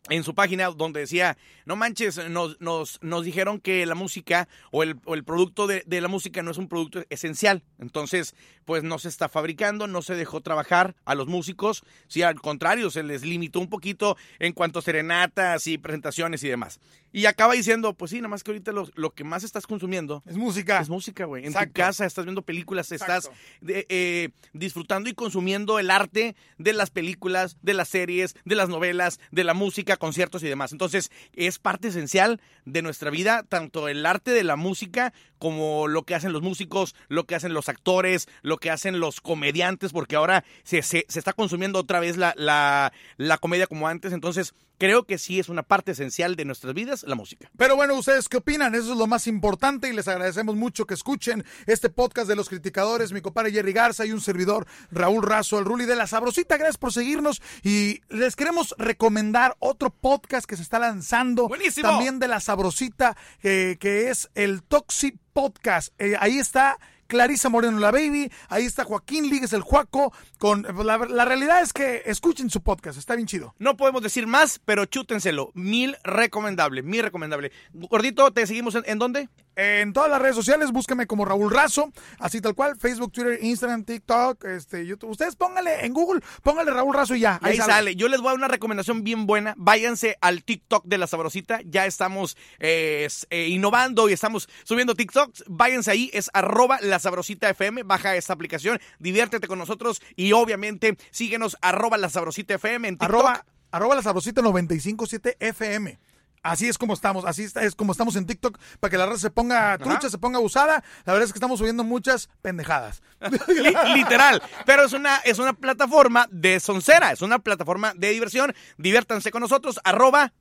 en 0.08 0.24
su 0.24 0.34
página 0.34 0.66
donde 0.70 1.00
decía, 1.00 1.38
no 1.64 1.76
manches, 1.76 2.28
nos, 2.28 2.60
nos, 2.60 2.98
nos 3.02 3.24
dijeron 3.24 3.60
que 3.60 3.86
la 3.86 3.94
música 3.94 4.48
o 4.72 4.82
el, 4.82 4.96
o 5.04 5.14
el 5.14 5.22
producto 5.22 5.66
de, 5.66 5.84
de 5.86 6.00
la 6.00 6.08
música 6.08 6.42
no 6.42 6.50
es 6.50 6.58
un 6.58 6.68
producto 6.68 7.04
esencial. 7.08 7.62
Entonces, 7.78 8.34
pues 8.64 8.82
no 8.82 8.98
se 8.98 9.08
está 9.08 9.28
fabricando, 9.28 9.86
no 9.86 10.02
se 10.02 10.14
dejó 10.14 10.40
trabajar 10.40 10.96
a 11.04 11.14
los 11.14 11.28
músicos. 11.28 11.84
Sí, 12.08 12.22
al 12.22 12.40
contrario, 12.40 12.90
se 12.90 13.02
les 13.02 13.22
limitó 13.22 13.60
un 13.60 13.68
poquito 13.68 14.16
en 14.38 14.52
cuanto 14.52 14.80
a 14.80 14.82
serenatas 14.82 15.66
y 15.66 15.78
presentaciones 15.78 16.42
y 16.42 16.48
demás. 16.48 16.80
Y 17.12 17.26
acaba 17.26 17.52
diciendo, 17.54 17.92
pues 17.94 18.10
sí, 18.10 18.16
nada 18.18 18.28
más 18.28 18.42
que 18.42 18.50
ahorita 18.52 18.72
lo, 18.72 18.88
lo 18.94 19.10
que 19.10 19.22
más 19.24 19.44
estás 19.44 19.66
consumiendo 19.66 20.22
Es 20.26 20.36
música. 20.36 20.80
es 20.80 20.88
música, 20.88 21.26
güey. 21.26 21.44
En 21.46 21.52
tu 21.52 21.58
casa 21.72 22.06
estás 22.06 22.24
viendo 22.24 22.42
películas, 22.42 22.90
estás 22.90 23.30
de- 23.60 23.86
eh, 23.90 24.30
disfrutando 24.54 25.10
y 25.10 25.14
consumiendo 25.14 25.78
el 25.78 25.90
arte 25.90 26.34
de 26.58 26.72
las 26.72 26.90
películas, 26.90 27.56
de 27.62 27.74
las 27.74 27.88
series, 27.88 28.34
de 28.44 28.54
las 28.54 28.68
novelas, 28.68 29.20
de 29.30 29.44
la 29.44 29.54
música, 29.54 29.96
conciertos 29.96 30.42
y 30.42 30.48
demás. 30.48 30.72
Entonces, 30.72 31.10
es 31.34 31.58
parte 31.58 31.88
esencial 31.88 32.40
de 32.64 32.82
nuestra 32.82 33.10
vida, 33.10 33.42
tanto 33.48 33.88
el 33.88 34.06
arte 34.06 34.30
de 34.30 34.44
la 34.44 34.56
música 34.56 35.12
como 35.38 35.88
lo 35.88 36.04
que 36.04 36.14
hacen 36.14 36.32
los 36.32 36.40
músicos, 36.42 36.94
lo 37.08 37.24
que 37.24 37.34
hacen 37.34 37.52
los 37.52 37.68
actores, 37.68 38.28
lo 38.42 38.58
que 38.58 38.70
hacen 38.70 39.00
los 39.00 39.20
comediantes, 39.20 39.92
porque 39.92 40.16
ahora 40.16 40.44
se, 40.62 40.82
se- 40.82 41.04
se 41.08 41.18
está 41.18 41.32
consumiendo 41.32 41.78
otra 41.80 42.00
vez 42.00 42.16
la, 42.16 42.32
la, 42.36 42.92
la 43.16 43.38
comedia 43.38 43.66
como 43.66 43.88
antes. 43.88 44.12
Entonces, 44.12 44.54
creo 44.78 45.04
que 45.04 45.18
sí 45.18 45.38
es 45.38 45.48
una 45.48 45.62
parte 45.62 45.92
esencial 45.92 46.36
de 46.36 46.44
nuestras 46.44 46.74
vidas, 46.74 47.04
la 47.04 47.14
música. 47.14 47.50
Pero 47.56 47.76
bueno, 47.76 47.94
¿ustedes 47.94 48.28
qué 48.28 48.38
opinan? 48.38 48.74
Eso 48.74 48.92
es 48.92 48.98
lo 48.98 49.06
más 49.06 49.26
importante 49.26 49.88
y 49.88 49.92
les 49.92 50.08
agradecemos 50.08 50.56
mucho 50.56 50.86
que 50.86 50.94
escuchen 50.94 51.44
este 51.66 51.88
podcast 51.88 52.28
de 52.28 52.36
los 52.36 52.48
criticadores, 52.48 53.12
mi 53.12 53.20
compadre 53.20 53.52
Jerry 53.52 53.72
Garza 53.72 54.06
y 54.06 54.12
un 54.12 54.20
servidor 54.20 54.66
Raúl 54.90 55.22
Razo, 55.22 55.58
el 55.58 55.64
Ruli 55.64 55.86
de 55.86 55.96
la 55.96 56.06
Sabrosita. 56.06 56.56
Gracias 56.56 56.78
por 56.78 56.92
seguirnos 56.92 57.40
y 57.62 58.00
les 58.08 58.36
queremos 58.36 58.74
recomendar 58.78 59.56
otro 59.58 59.90
podcast 59.90 60.46
que 60.46 60.56
se 60.56 60.62
está 60.62 60.78
lanzando 60.78 61.48
¡Buenísimo! 61.48 61.88
también 61.88 62.18
de 62.18 62.28
la 62.28 62.40
Sabrosita, 62.40 63.16
eh, 63.42 63.76
que 63.78 64.10
es 64.10 64.30
el 64.34 64.62
Toxi 64.62 65.18
Podcast. 65.32 65.94
Eh, 65.98 66.14
ahí 66.18 66.38
está. 66.38 66.78
Clarisa 67.12 67.50
Moreno 67.50 67.78
la 67.78 67.90
Baby, 67.90 68.32
ahí 68.48 68.64
está 68.64 68.84
Joaquín 68.84 69.28
Líguez 69.28 69.52
el 69.52 69.60
Juaco, 69.60 70.14
con 70.38 70.62
la, 70.62 70.96
la 70.96 71.26
realidad 71.26 71.60
es 71.60 71.74
que 71.74 72.00
escuchen 72.06 72.48
su 72.48 72.62
podcast, 72.62 72.96
está 72.96 73.16
bien 73.16 73.26
chido. 73.26 73.54
No 73.58 73.76
podemos 73.76 74.02
decir 74.02 74.26
más, 74.26 74.58
pero 74.64 74.86
chútenselo. 74.86 75.50
Mil 75.52 75.98
recomendable, 76.04 76.82
mil 76.82 77.02
recomendable. 77.02 77.52
Gordito, 77.74 78.32
¿te 78.32 78.46
seguimos 78.46 78.78
en 78.82 78.98
dónde? 78.98 79.28
En 79.54 79.92
todas 79.92 80.08
las 80.08 80.20
redes 80.20 80.34
sociales, 80.34 80.72
búsqueme 80.72 81.06
como 81.06 81.24
Raúl 81.24 81.50
Razo, 81.50 81.92
así 82.18 82.40
tal 82.40 82.54
cual, 82.54 82.76
Facebook, 82.78 83.12
Twitter, 83.12 83.38
Instagram, 83.42 83.84
TikTok, 83.84 84.44
este, 84.44 84.86
YouTube. 84.86 85.10
Ustedes 85.10 85.36
pónganle 85.36 85.84
en 85.84 85.92
Google, 85.92 86.22
pónganle 86.42 86.72
Raúl 86.72 86.94
Razo 86.94 87.14
y 87.14 87.20
ya. 87.20 87.38
Ahí, 87.42 87.58
sale. 87.58 87.94
Yo 87.94 88.08
les 88.08 88.20
voy 88.20 88.28
a 88.28 88.30
dar 88.30 88.38
una 88.38 88.48
recomendación 88.48 89.04
bien 89.04 89.26
buena. 89.26 89.54
Váyanse 89.58 90.16
al 90.20 90.42
TikTok 90.42 90.84
de 90.86 90.98
la 90.98 91.06
Sabrosita. 91.06 91.60
Ya 91.64 91.86
estamos 91.86 92.36
eh, 92.60 93.08
eh, 93.30 93.48
innovando 93.48 94.08
y 94.08 94.14
estamos 94.14 94.48
subiendo 94.64 94.94
TikToks. 94.94 95.44
Váyanse 95.48 95.90
ahí, 95.90 96.10
es 96.12 96.30
arroba 96.32 96.78
la 96.80 96.98
Sabrosita 96.98 97.50
FM. 97.50 97.82
Baja 97.82 98.16
esta 98.16 98.32
aplicación, 98.32 98.80
diviértete 98.98 99.46
con 99.48 99.58
nosotros 99.58 100.00
y 100.16 100.32
obviamente 100.32 100.96
síguenos 101.10 101.56
arroba 101.60 101.98
la 101.98 102.08
Sabrosita 102.08 102.54
FM 102.54 102.88
en 102.88 102.94
TikTok. 102.94 103.08
Arroba, 103.08 103.44
arroba 103.70 103.96
la 103.96 104.02
sabrosita 104.02 104.42
957 104.42 105.36
FM. 105.40 105.98
Así 106.42 106.68
es 106.68 106.76
como 106.76 106.94
estamos, 106.94 107.24
así 107.24 107.46
es 107.54 107.74
como 107.76 107.92
estamos 107.92 108.16
en 108.16 108.26
TikTok, 108.26 108.58
para 108.80 108.90
que 108.90 108.98
la 108.98 109.06
raza 109.06 109.18
se 109.20 109.30
ponga 109.30 109.78
trucha, 109.78 110.10
se 110.10 110.18
ponga 110.18 110.38
abusada. 110.38 110.82
La 111.04 111.12
verdad 111.12 111.26
es 111.26 111.32
que 111.32 111.36
estamos 111.38 111.58
subiendo 111.60 111.84
muchas 111.84 112.28
pendejadas. 112.42 113.00
Li- 113.48 113.74
literal. 113.94 114.42
Pero 114.66 114.84
es 114.84 114.92
una, 114.92 115.18
es 115.18 115.38
una 115.38 115.52
plataforma 115.52 116.26
de 116.32 116.58
soncera, 116.58 117.12
es 117.12 117.22
una 117.22 117.38
plataforma 117.38 117.92
de 117.94 118.10
diversión. 118.10 118.54
Diviértanse 118.76 119.30
con 119.30 119.40
nosotros, 119.42 119.78
arroba 119.84 120.32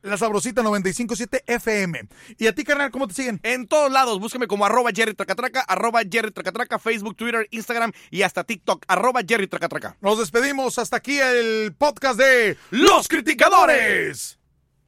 La 0.00 0.16
sabrosita 0.16 0.62
957 0.62 1.42
FM. 1.46 2.08
Y 2.38 2.46
a 2.46 2.54
ti, 2.54 2.64
carnal, 2.64 2.90
¿cómo 2.90 3.06
te 3.06 3.12
siguen? 3.14 3.38
en 3.42 3.66
todos 3.66 3.92
lados. 3.92 4.18
Búsqueme 4.20 4.46
como 4.46 4.64
arroba 4.64 4.92
Jerry 4.94 5.12
Tracatraca, 5.12 5.60
arroba 5.60 6.00
Jerry 6.10 6.30
Tracatraca, 6.30 6.78
Facebook, 6.78 7.16
Twitter, 7.16 7.46
Instagram 7.50 7.92
y 8.10 8.22
hasta 8.22 8.44
TikTok, 8.44 8.84
arroba 8.88 9.20
Jerry 9.28 9.46
Tracatraca. 9.48 9.98
Nos 10.00 10.18
despedimos 10.20 10.78
hasta 10.78 10.96
aquí 10.96 11.18
el 11.18 11.74
podcast 11.76 12.18
de 12.18 12.56
¡Los 12.70 13.08
Criticadores! 13.08 14.37